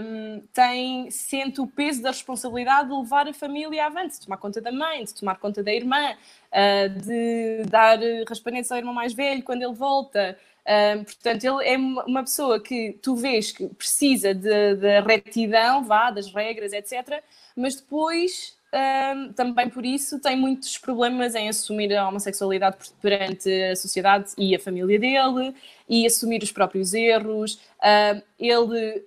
um, 0.01 0.41
tem, 0.53 1.11
sente 1.11 1.61
o 1.61 1.67
peso 1.67 2.01
da 2.01 2.09
responsabilidade 2.09 2.89
de 2.89 2.95
levar 2.95 3.27
a 3.27 3.33
família 3.33 3.85
avante, 3.85 4.19
de 4.19 4.25
tomar 4.25 4.37
conta 4.37 4.59
da 4.59 4.71
mãe, 4.71 5.03
de 5.03 5.13
tomar 5.13 5.35
conta 5.35 5.63
da 5.63 5.73
irmã, 5.73 6.13
uh, 6.13 6.89
de 7.01 7.63
dar 7.69 7.99
raspanetes 8.27 8.71
ao 8.71 8.77
irmão 8.77 8.93
mais 8.93 9.13
velho 9.13 9.43
quando 9.43 9.61
ele 9.61 9.73
volta. 9.73 10.37
Um, 10.67 11.03
portanto, 11.05 11.45
ele 11.45 11.69
é 11.69 11.77
uma 11.77 12.23
pessoa 12.23 12.59
que 12.59 12.99
tu 13.01 13.15
vês 13.15 13.53
que 13.53 13.69
precisa 13.69 14.33
da 14.33 14.99
retidão, 14.99 15.85
vá, 15.85 16.11
das 16.11 16.29
regras, 16.33 16.73
etc. 16.73 17.23
Mas 17.55 17.75
depois 17.75 18.56
um, 18.73 19.31
também 19.31 19.69
por 19.69 19.85
isso 19.85 20.19
tem 20.19 20.35
muitos 20.35 20.77
problemas 20.77 21.35
em 21.35 21.47
assumir 21.47 21.95
a 21.95 22.07
homossexualidade 22.07 22.77
perante 23.01 23.49
a 23.49 23.75
sociedade 23.75 24.31
e 24.37 24.53
a 24.55 24.59
família 24.59 24.99
dele 24.99 25.55
e 25.87 26.05
assumir 26.05 26.43
os 26.43 26.51
próprios 26.51 26.93
erros. 26.93 27.59
Um, 27.81 28.21
ele, 28.37 29.05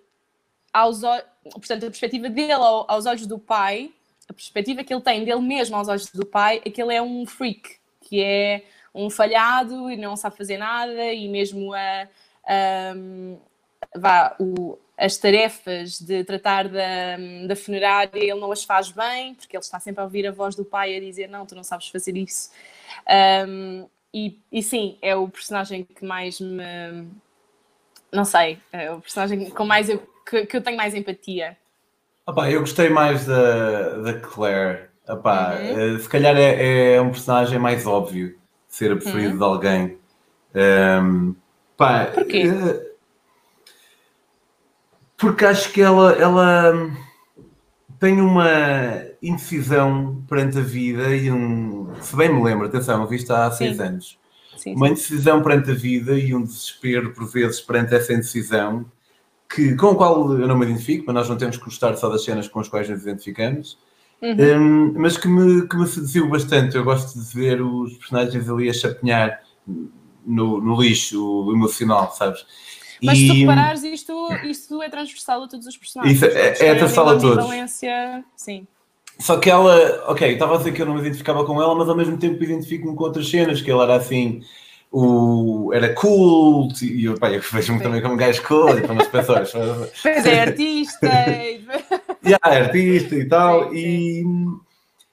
aos, 0.73 1.03
portanto, 1.53 1.85
a 1.85 1.91
perspectiva 1.91 2.31
dele 2.31 2.53
aos 2.53 3.05
olhos 3.05 3.27
do 3.27 3.39
pai, 3.39 3.93
a 4.29 4.33
perspectiva 4.33 4.83
que 4.83 4.95
ele 4.95 5.03
tem 5.03 5.25
dele 5.25 5.43
mesmo 5.43 5.77
aos 5.77 5.89
olhos 5.89 6.07
do 6.07 6.25
pai, 6.25 6.63
é 6.65 6.71
que 6.71 6.81
ele 6.81 6.95
é 6.95 7.03
um 7.03 7.27
freak, 7.27 7.77
que 8.01 8.23
é 8.23 8.65
um 8.95 9.11
falhado 9.11 9.91
e 9.91 9.97
não 9.97 10.17
sabe 10.17 10.37
fazer 10.37 10.57
nada 10.57 11.13
e 11.13 11.29
mesmo 11.29 11.75
a, 11.75 12.09
a 12.47 12.95
vá, 13.99 14.37
o, 14.41 14.79
as 15.01 15.17
tarefas 15.17 15.99
de 15.99 16.23
tratar 16.25 16.69
da, 16.69 17.17
da 17.49 17.57
funerária, 17.57 18.11
ele 18.15 18.39
não 18.39 18.53
as 18.53 18.63
faz 18.63 18.91
bem, 18.91 19.35
porque 19.35 19.57
ele 19.57 19.63
está 19.63 19.81
sempre 19.81 20.03
a 20.03 20.05
ouvir 20.05 20.27
a 20.27 20.31
voz 20.31 20.55
do 20.55 20.63
pai 20.63 20.95
a 20.95 21.01
dizer: 21.01 21.27
Não, 21.27 21.47
tu 21.47 21.55
não 21.55 21.65
sabes 21.65 21.89
fazer 21.89 22.15
isso. 22.19 22.51
Um, 23.49 23.89
e, 24.13 24.39
e 24.53 24.63
sim, 24.63 24.99
é 25.01 25.17
o 25.17 25.27
personagem 25.27 25.85
que 25.85 26.05
mais 26.05 26.39
me. 26.39 27.09
Não 28.13 28.27
sei, 28.27 28.59
é 28.71 28.93
o 28.93 29.01
personagem 29.01 29.49
com 29.49 29.65
mais 29.65 29.87
que, 30.29 30.45
que 30.45 30.57
eu 30.57 30.61
tenho 30.61 30.77
mais 30.77 30.95
empatia. 30.95 31.57
Opa, 32.27 32.51
eu 32.51 32.61
gostei 32.61 32.91
mais 32.91 33.25
da, 33.25 33.97
da 34.03 34.15
Claire. 34.21 34.91
Opa, 35.09 35.55
uhum. 35.55 35.97
Eh, 35.97 35.99
se 35.99 36.09
calhar 36.09 36.37
é, 36.37 36.95
é, 36.95 37.01
um 37.01 37.11
personagem 37.11 37.59
mais 37.59 37.87
óbvio 37.87 38.39
ser 38.69 38.93
a 38.93 38.97
preferida 38.97 39.31
uhum. 39.31 39.39
de 39.39 39.45
alguém. 39.45 39.99
Um, 40.55 41.35
pá, 41.77 42.07
Porquê? 42.07 42.49
Uh, 42.49 42.90
porque 45.21 45.45
acho 45.45 45.71
que 45.71 45.83
ela, 45.83 46.13
ela 46.13 46.91
tem 47.99 48.21
uma 48.21 48.49
indecisão 49.23 50.25
perante 50.27 50.59
a 50.59 50.63
vida 50.63 51.15
e 51.15 51.31
um. 51.31 51.93
Se 52.01 52.17
bem 52.17 52.35
me 52.35 52.43
lembro, 52.43 52.67
atenção, 52.67 53.03
eu 53.03 53.07
vi 53.07 53.17
isto 53.17 53.31
há 53.31 53.51
seis 53.51 53.79
anos. 53.79 54.19
Sim, 54.57 54.75
uma 54.75 54.89
indecisão 54.89 55.43
perante 55.43 55.71
a 55.71 55.75
vida 55.75 56.19
e 56.19 56.35
um 56.35 56.43
desespero, 56.43 57.13
por 57.13 57.27
vezes, 57.27 57.61
perante 57.61 57.95
essa 57.95 58.13
indecisão, 58.13 58.87
que, 59.49 59.75
com 59.77 59.89
o 59.89 59.95
qual 59.95 60.33
eu 60.33 60.49
não 60.49 60.57
me 60.57 60.65
identifico, 60.65 61.05
mas 61.07 61.15
nós 61.15 61.29
não 61.29 61.37
temos 61.37 61.59
que 61.59 61.65
gostar 61.65 61.95
só 61.97 62.09
das 62.09 62.25
cenas 62.25 62.49
com 62.49 62.59
as 62.59 62.69
quais 62.69 62.89
nos 62.89 63.03
identificamos, 63.03 63.79
uhum. 64.23 64.33
um, 64.33 64.93
mas 64.97 65.19
que 65.19 65.29
me, 65.29 65.69
que 65.69 65.77
me 65.77 65.87
seduziu 65.87 66.29
bastante. 66.29 66.77
Eu 66.77 66.85
gosto 66.85 67.19
de 67.19 67.35
ver 67.35 67.61
os 67.61 67.93
personagens 67.99 68.49
ali 68.49 68.71
a 68.71 68.73
chapinhar 68.73 69.41
no, 70.27 70.61
no 70.61 70.81
lixo 70.81 71.51
emocional, 71.53 72.11
sabes? 72.13 72.45
Mas 73.03 73.19
e... 73.19 73.21
se 73.21 73.29
tu 73.29 73.35
reparares, 73.35 73.83
isto, 73.83 74.29
isto 74.45 74.83
é 74.83 74.89
transversal 74.89 75.43
a 75.45 75.49
todos 75.49 75.67
os 75.67 75.77
personagens. 75.77 76.17
Isso 76.17 76.27
é, 76.27 76.49
é 76.49 76.75
transversal 76.75 77.09
a 77.09 77.19
todos. 77.19 77.45
Valência, 77.45 78.25
sim. 78.37 78.67
Só 79.19 79.37
que 79.39 79.51
ela, 79.51 80.05
ok, 80.09 80.33
estava 80.33 80.55
a 80.55 80.59
dizer 80.59 80.73
que 80.73 80.81
eu 80.81 80.87
não 80.87 80.95
me 80.95 81.01
identificava 81.01 81.45
com 81.45 81.61
ela, 81.61 81.75
mas 81.75 81.89
ao 81.89 81.97
mesmo 81.97 82.17
tempo 82.17 82.43
identifico-me 82.43 82.97
com 82.97 83.05
outras 83.05 83.29
cenas, 83.29 83.61
que 83.61 83.71
ela 83.71 83.85
era 83.85 83.97
assim, 83.97 84.41
o, 84.91 85.71
era 85.75 85.93
cool, 85.93 86.69
e 86.81 87.05
eu, 87.05 87.19
pá, 87.19 87.31
eu 87.31 87.43
vejo-me 87.43 87.83
também 87.83 88.01
como 88.01 88.15
um 88.15 88.17
gajo 88.17 88.43
cool, 88.45 88.79
e 88.79 88.87
como 88.87 89.01
as 89.01 89.09
pessoas. 89.09 89.53
Pois 90.03 90.25
é, 90.25 90.41
artista. 90.41 91.07
e... 91.29 91.61
yeah, 92.25 92.41
é 92.45 92.61
artista 92.63 93.15
e 93.15 93.29
tal, 93.29 93.71
sim, 93.71 93.77
e 93.77 94.25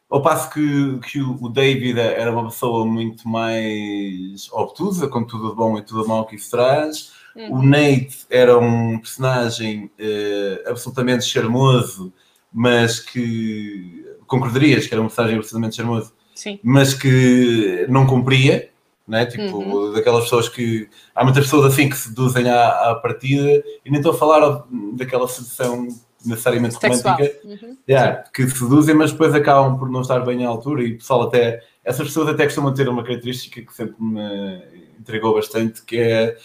ao 0.10 0.21
passo 0.21 0.50
que, 0.52 1.00
que 1.00 1.21
o 1.21 1.50
David 1.50 2.00
era 2.00 2.32
uma 2.32 2.45
pessoa 2.45 2.86
muito 2.86 3.28
mais 3.28 4.50
obtusa, 4.54 5.10
com 5.10 5.26
tudo 5.26 5.50
de 5.50 5.56
bom 5.56 5.78
e 5.78 5.82
tudo 5.82 6.04
de 6.04 6.08
mau 6.08 6.26
que 6.26 6.38
isso 6.38 6.50
traz, 6.50 7.12
Uhum. 7.38 7.60
O 7.60 7.63
Nate 7.63 8.26
era 8.30 8.58
um 8.58 8.97
personagem 8.97 9.91
uh, 10.00 10.69
absolutamente 10.69 11.23
charmoso, 11.23 12.12
mas 12.52 13.00
que 13.00 14.04
concordarias 14.26 14.88
que 14.88 14.93
era 14.93 15.02
um 15.02 15.06
personagem 15.06 15.38
absolutamente 15.38 15.76
charmoso, 15.76 16.13
Sim. 16.34 16.60
mas 16.63 16.95
que 16.95 17.86
não 17.89 18.08
cumpria, 18.08 18.69
né? 19.08 19.26
tipo, 19.26 19.58
uhum. 19.58 19.93
daquelas 19.93 20.23
pessoas 20.23 20.50
que 20.50 20.89
há 21.15 21.23
muitas 21.23 21.45
pessoas 21.45 21.71
assim 21.71 21.88
que 21.88 21.95
seduzem 21.95 22.50
à, 22.50 22.91
à 22.91 22.95
partida, 22.95 23.63
e 23.86 23.89
nem 23.91 24.00
estou 24.00 24.13
a 24.13 24.17
falar 24.17 24.65
daquela 24.93 25.28
sedução 25.28 25.88
necessariamente 26.26 26.76
romântica, 26.76 27.32
uhum. 27.43 27.78
yeah, 27.88 28.23
que 28.34 28.50
seduzem, 28.50 28.95
mas 28.95 29.12
depois 29.12 29.34
acabam 29.34 29.78
por 29.78 29.89
não 29.89 30.02
estar 30.02 30.19
bem 30.21 30.43
à 30.43 30.50
altura, 30.50 30.84
e 30.84 30.93
o 30.93 30.97
pessoal 30.97 31.21
até, 31.23 31.62
essas 31.86 32.08
pessoas 32.08 32.30
até 32.30 32.45
costumam 32.45 32.73
ter 32.73 32.89
uma 32.89 33.04
característica 33.04 33.62
que 33.62 33.73
sempre 33.73 33.95
me 34.00 34.88
entregou 35.00 35.36
bastante, 35.36 35.84
que 35.84 35.97
é 35.97 36.36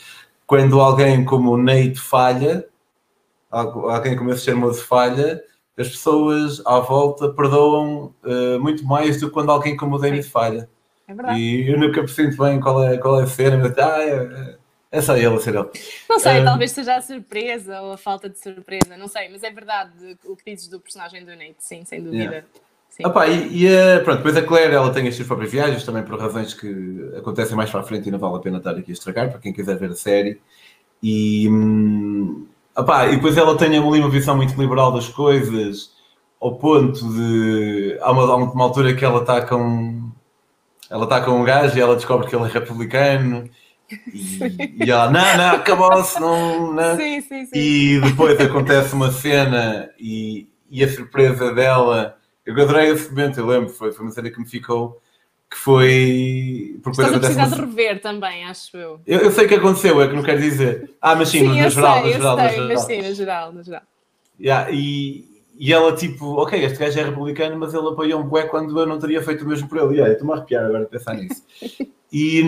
quando 0.53 0.79
alguém 0.83 1.25
como 1.25 1.53
o 1.53 1.57
Nate 1.57 1.95
falha, 1.95 2.69
alguém 3.51 4.15
como 4.15 4.31
esse 4.31 4.45
charmoso 4.45 4.85
falha, 4.85 5.43
as 5.79 5.89
pessoas 5.89 6.61
à 6.67 6.79
volta 6.79 7.33
perdoam 7.33 8.15
uh, 8.23 8.61
muito 8.61 8.85
mais 8.85 9.19
do 9.19 9.29
que 9.29 9.33
quando 9.33 9.51
alguém 9.51 9.79
como 9.79 9.97
o 9.97 9.99
David 9.99 10.29
falha. 10.29 10.69
É 11.09 11.15
verdade. 11.15 11.41
E 11.41 11.71
eu 11.71 11.79
nunca 11.79 12.03
percebo 12.03 12.45
bem 12.45 12.61
qual 12.61 12.85
é, 12.85 12.99
qual 12.99 13.19
é 13.19 13.23
a 13.23 13.27
cena, 13.27 13.57
mas 13.57 13.79
ah, 13.79 14.03
é, 14.03 14.59
é 14.91 15.01
só 15.01 15.17
ele 15.17 15.41
ser 15.41 15.55
ele. 15.55 15.71
Não 16.07 16.19
sei, 16.19 16.43
uh, 16.43 16.45
talvez 16.45 16.71
seja 16.73 16.97
a 16.97 17.01
surpresa 17.01 17.81
ou 17.81 17.93
a 17.93 17.97
falta 17.97 18.29
de 18.29 18.39
surpresa, 18.39 18.95
não 18.99 19.09
sei, 19.09 19.31
mas 19.31 19.43
é 19.43 19.51
verdade 19.51 20.19
o 20.27 20.37
que 20.37 20.53
dizes 20.53 20.69
do 20.69 20.79
personagem 20.79 21.25
do 21.25 21.31
Nate, 21.31 21.57
sim, 21.61 21.83
sem 21.87 22.03
dúvida. 22.03 22.25
Yeah. 22.25 22.47
Sim. 22.93 23.07
Opa, 23.07 23.27
e, 23.27 23.65
e 23.67 24.01
pronto, 24.01 24.19
depois 24.19 24.37
a 24.37 24.43
Claire 24.43 24.75
ela 24.75 24.93
tem 24.93 25.09
as 25.09 25.15
suas 25.15 25.27
próprias 25.27 25.51
viagens, 25.51 25.83
também 25.83 26.03
por 26.03 26.21
razões 26.21 26.53
que 26.53 27.11
acontecem 27.17 27.57
mais 27.57 27.71
para 27.71 27.81
a 27.81 27.83
frente 27.83 28.07
e 28.07 28.13
não 28.13 28.19
vale 28.19 28.37
a 28.37 28.41
pena 28.41 28.59
estar 28.59 28.73
aqui 28.73 28.91
a 28.91 28.93
estragar, 28.93 29.31
para 29.31 29.39
quem 29.39 29.51
quiser 29.51 29.79
ver 29.79 29.93
a 29.93 29.95
série. 29.95 30.39
E, 31.03 31.49
hum, 31.49 32.47
opa, 32.77 33.07
e 33.09 33.17
depois 33.17 33.39
ela 33.39 33.57
tem 33.57 33.69
ali 33.69 33.99
uma 33.99 34.11
visão 34.11 34.37
muito 34.37 34.61
liberal 34.61 34.93
das 34.93 35.09
coisas, 35.09 35.91
ao 36.39 36.57
ponto 36.57 37.01
de. 37.15 37.99
Há 38.03 38.13
uma, 38.13 38.23
há 38.25 38.37
uma 38.37 38.65
altura 38.65 38.95
que 38.95 39.05
ela 39.05 39.21
está 39.21 39.41
com. 39.41 40.11
Ela 40.91 41.05
está 41.05 41.23
com 41.23 41.31
um 41.41 41.45
gajo 41.45 41.79
e 41.79 41.81
ela 41.81 41.97
descobre 41.97 42.29
que 42.29 42.37
ele 42.37 42.45
é 42.45 42.49
republicano. 42.49 43.49
E, 44.11 44.87
e 44.87 44.91
ela, 44.91 45.11
não, 45.11 45.37
não, 45.37 45.57
acabou-se, 45.57 46.19
não, 46.19 46.73
não. 46.73 46.97
Sim, 46.97 47.21
sim, 47.21 47.45
sim. 47.45 47.51
E 47.53 48.01
depois 48.01 48.41
acontece 48.41 48.95
uma 48.95 49.13
cena 49.13 49.91
e, 50.01 50.49
e 50.71 50.83
a 50.83 50.89
surpresa 50.91 51.53
dela 51.53 52.17
eu 52.45 52.55
adorei 52.55 52.91
esse 52.91 53.11
momento, 53.11 53.39
eu 53.39 53.47
lembro, 53.47 53.69
foi, 53.71 53.93
foi 53.93 54.05
uma 54.05 54.13
cena 54.13 54.31
que 54.31 54.39
me 54.39 54.47
ficou 54.47 55.01
que 55.53 55.59
foi. 55.59 56.81
Porque 56.83 57.01
Estás 57.03 57.15
a 57.15 57.21
precisar 57.21 57.47
uma... 57.47 57.57
de 57.57 57.61
rever 57.61 58.01
também, 58.01 58.45
acho 58.45 58.77
eu. 58.77 59.01
eu. 59.07 59.21
eu. 59.21 59.31
sei 59.31 59.45
o 59.45 59.49
que 59.49 59.55
aconteceu, 59.55 60.01
é 60.01 60.09
que 60.09 60.15
não 60.15 60.23
quero 60.23 60.41
dizer. 60.41 60.95
Ah, 61.01 61.15
mas 61.15 61.29
sim, 61.29 61.41
sim 61.41 61.49
no, 61.49 61.71
geral, 61.71 62.03
sei, 62.03 62.05
no 62.05 62.13
geral, 62.13 62.37
sei, 62.37 62.47
no 62.47 62.53
geral. 62.53 62.69
Mas 62.69 62.81
sim, 62.81 63.03
no 63.03 63.15
geral, 63.15 63.53
no 63.53 63.63
geral. 63.63 63.83
Yeah, 64.41 64.71
e, 64.73 65.43
e 65.59 65.73
ela, 65.73 65.95
tipo, 65.95 66.41
ok, 66.41 66.65
este 66.65 66.79
gajo 66.79 66.99
é 66.99 67.05
republicano, 67.05 67.57
mas 67.59 67.75
ele 67.75 67.87
apoiou 67.87 68.21
um 68.21 68.25
bué 68.25 68.45
quando 68.45 68.79
eu 68.81 68.87
não 68.87 68.99
teria 68.99 69.23
feito 69.23 69.45
o 69.45 69.49
mesmo 69.49 69.69
por 69.69 69.79
ele. 69.79 69.97
Yeah, 69.97 70.13
Estou-me 70.13 70.33
a 70.33 70.37
arrepiar 70.37 70.65
agora 70.65 70.85
a 70.85 70.87
pensar 70.87 71.15
nisso. 71.15 71.43
e, 72.11 72.41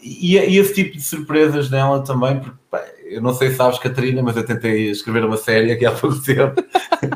e, 0.00 0.38
e, 0.38 0.58
esse 0.58 0.74
tipo 0.74 0.96
de 0.96 1.02
surpresas 1.02 1.68
nela 1.70 2.04
também, 2.04 2.38
porque 2.38 2.56
pá, 2.70 2.82
eu 3.12 3.22
não 3.22 3.34
sei 3.34 3.50
se 3.50 3.56
sabes, 3.56 3.78
Catarina, 3.78 4.22
mas 4.22 4.36
eu 4.36 4.44
tentei 4.44 4.90
escrever 4.90 5.24
uma 5.24 5.36
série 5.36 5.72
aqui 5.72 5.84
há 5.84 5.92
pouco 5.92 6.20
tempo. 6.22 6.62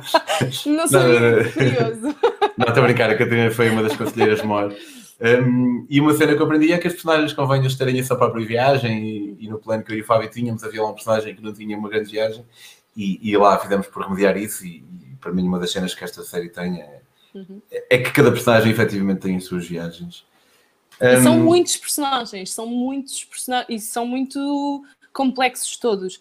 não 0.67 0.87
sei, 0.87 1.53
curioso. 1.53 2.17
Não, 2.57 2.69
estou 2.69 2.83
a 2.83 2.87
brincar, 2.87 3.11
a 3.11 3.19
Catarina 3.19 3.51
foi 3.51 3.69
uma 3.69 3.83
das 3.83 3.95
conselheiras 3.95 4.43
maior. 4.43 4.75
Um, 5.21 5.87
e 5.89 6.01
uma 6.01 6.15
cena 6.15 6.35
que 6.35 6.41
eu 6.41 6.47
aprendi 6.47 6.73
é 6.73 6.79
que 6.79 6.87
as 6.87 6.93
personagens 6.93 7.33
convém 7.33 7.61
eles 7.61 7.75
terem 7.75 7.99
a 7.99 8.05
sua 8.05 8.17
própria 8.17 8.45
viagem 8.47 9.03
e, 9.03 9.37
e, 9.41 9.49
no 9.49 9.59
plano 9.59 9.83
que 9.83 9.93
eu 9.93 9.97
e 9.97 10.01
o 10.03 10.05
Fábio 10.05 10.31
tínhamos 10.31 10.63
havia 10.63 10.83
lá 10.83 10.91
um 10.91 10.95
personagem 10.95 11.35
que 11.35 11.43
não 11.43 11.55
tinha 11.55 11.77
uma 11.77 11.89
grande 11.89 12.11
viagem 12.11 12.45
e, 12.95 13.19
e 13.23 13.37
lá 13.37 13.59
fizemos 13.59 13.87
por 13.87 14.03
remediar 14.03 14.37
isso 14.37 14.65
e, 14.67 14.85
e, 15.03 15.17
para 15.19 15.33
mim 15.33 15.47
uma 15.47 15.59
das 15.59 15.73
cenas 15.73 15.95
que 15.95 16.05
esta 16.05 16.23
série 16.23 16.51
tem 16.51 16.81
é, 16.83 17.01
uhum. 17.35 17.63
é 17.71 17.99
que 17.99 18.11
cada 18.11 18.31
personagem 18.31 18.71
efetivamente 18.71 19.21
tem 19.21 19.37
as 19.37 19.45
suas 19.45 19.67
viagens. 19.67 20.25
Um, 21.01 21.23
são 21.23 21.39
muitos 21.39 21.77
personagens, 21.77 22.53
são 22.53 22.67
muitos 22.67 23.25
personagens 23.25 23.85
e 23.85 23.87
são 23.87 24.07
muito 24.07 24.85
complexos 25.17 25.79
todos. 25.79 26.21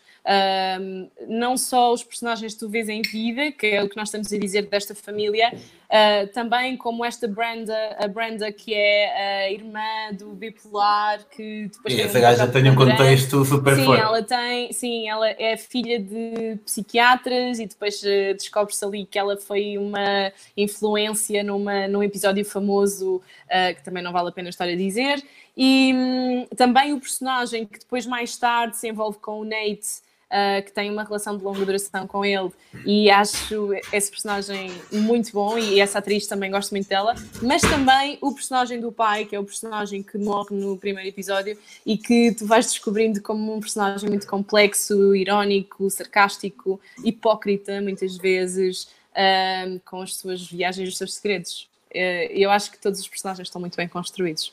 Não 1.28 1.58
só 1.58 1.92
os 1.92 2.02
personagens 2.02 2.54
que 2.54 2.60
tu 2.60 2.70
vês 2.70 2.88
em 2.88 3.02
vida, 3.02 3.52
que 3.52 3.68
é 3.68 3.84
o 3.84 3.90
que 3.90 3.98
nós 3.98 4.08
estamos 4.08 4.32
a 4.32 4.38
dizer 4.38 4.68
desta 4.68 4.96
família, 4.96 5.54
Uh, 5.96 6.28
também 6.34 6.76
como 6.76 7.06
esta 7.06 7.26
Brenda, 7.26 7.96
a 7.98 8.06
Brenda 8.06 8.52
que 8.52 8.74
é 8.74 9.46
a 9.46 9.52
irmã 9.52 10.12
do 10.12 10.34
bipolar, 10.34 11.24
que 11.30 11.70
depois 11.72 11.94
e 11.94 12.02
essa 12.02 12.20
gaja 12.20 12.46
tem 12.48 12.70
um 12.70 12.76
contexto 12.76 13.46
super 13.46 13.76
sim, 13.76 13.86
forte. 13.86 14.02
Ela 14.02 14.22
tem, 14.22 14.74
sim, 14.74 15.08
ela 15.08 15.30
é 15.30 15.56
filha 15.56 15.98
de 15.98 16.60
psiquiatras 16.66 17.60
e 17.60 17.66
depois 17.66 18.02
uh, 18.02 18.34
descobre-se 18.36 18.84
ali 18.84 19.06
que 19.06 19.18
ela 19.18 19.38
foi 19.38 19.78
uma 19.78 20.34
influência 20.58 21.42
numa, 21.46 21.88
num 21.88 22.04
episódio 22.04 22.44
famoso 22.44 23.16
uh, 23.18 23.74
que 23.74 23.82
também 23.82 24.04
não 24.04 24.12
vale 24.12 24.28
a 24.28 24.32
pena 24.34 24.50
estar 24.50 24.66
a 24.66 24.76
dizer. 24.76 25.24
E 25.56 25.94
um, 25.96 26.46
também 26.58 26.92
o 26.92 27.00
personagem 27.00 27.66
que 27.66 27.80
depois 27.80 28.06
mais 28.06 28.36
tarde 28.38 28.76
se 28.76 28.90
envolve 28.90 29.18
com 29.20 29.40
o 29.40 29.46
Nate 29.46 30.04
uh, 30.32 30.64
que 30.64 30.72
tem 30.72 30.92
uma 30.92 31.04
relação 31.04 31.38
de 31.38 31.44
longa 31.44 31.66
duração 31.66 32.08
com 32.08 32.26
ele 32.26 32.52
e 32.86 33.10
acho 33.10 33.72
esse 33.92 34.10
personagem 34.10 34.72
muito 34.92 35.32
bom 35.32 35.58
e 35.58 35.80
essa 35.80 36.00
atriz 36.00 36.28
também 36.28 36.52
gosto 36.52 36.72
muito 36.72 36.88
dela, 36.88 37.16
mas 37.42 37.62
também 37.62 38.18
o 38.22 38.34
personagem 38.34 38.80
do 38.80 38.92
pai, 38.92 39.26
que 39.26 39.36
é 39.36 39.40
o 39.40 39.44
personagem 39.44 40.04
que 40.04 40.18
morre 40.18 40.56
no 40.56 40.78
primeiro 40.78 41.10
episódio 41.10 41.58
e 41.86 41.98
que 41.98 42.34
tu 42.34 42.46
vais 42.46 42.66
descobrindo 42.66 43.22
como 43.22 43.56
um 43.56 43.60
personagem 43.60 44.10
muito 44.10 44.28
complexo, 44.28 45.16
irónico, 45.16 45.90
sarcástico, 45.90 46.80
hipócrita 47.04 47.82
muitas 47.82 48.18
vezes, 48.18 48.88
uh, 49.12 49.80
com 49.86 50.02
as 50.02 50.16
suas 50.16 50.46
viagens 50.46 50.88
e 50.88 50.92
os 50.92 50.98
seus 50.98 51.16
segredos. 51.16 51.68
Uh, 51.92 52.28
eu 52.32 52.52
acho 52.52 52.72
que 52.72 52.78
todos 52.78 53.00
os 53.00 53.08
personagens 53.08 53.48
estão 53.48 53.62
muito 53.62 53.78
bem 53.78 53.88
construídos. 53.88 54.52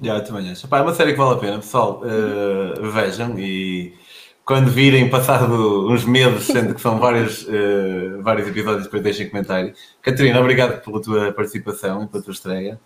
Já, 0.00 0.14
eu 0.14 0.24
também 0.24 0.50
acho. 0.50 0.66
É 0.70 0.80
uma 0.80 0.94
série 0.94 1.12
que 1.12 1.18
vale 1.18 1.34
a 1.34 1.38
pena, 1.38 1.58
pessoal. 1.58 2.00
Uh, 2.02 2.90
vejam 2.90 3.38
e 3.38 3.92
quando 4.44 4.70
virem, 4.70 5.08
passado 5.08 5.90
uns 5.90 6.04
meses, 6.04 6.44
sendo 6.44 6.74
que 6.74 6.80
são 6.80 6.98
vários, 6.98 7.44
uh, 7.44 8.22
vários 8.22 8.48
episódios, 8.48 8.84
depois 8.84 9.02
deixem 9.02 9.28
comentário. 9.28 9.74
Catarina, 10.00 10.40
obrigado 10.40 10.82
pela 10.82 11.00
tua 11.00 11.32
participação 11.32 12.04
e 12.04 12.08
pela 12.08 12.22
tua 12.22 12.32
estreia. 12.32 12.80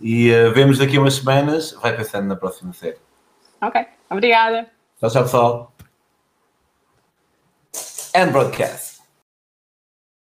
E 0.00 0.30
uh, 0.30 0.52
vemos 0.52 0.78
daqui 0.78 0.96
a 0.96 1.00
umas 1.00 1.14
semanas. 1.14 1.76
Vai 1.82 1.96
pensando 1.96 2.26
na 2.26 2.36
próxima 2.36 2.72
série. 2.72 2.98
Ok, 3.60 3.84
obrigada. 4.10 4.68
Tchau, 5.00 5.10
tchau, 5.10 5.22
pessoal. 5.22 5.74
And 8.14 8.30
broadcast. 8.30 8.87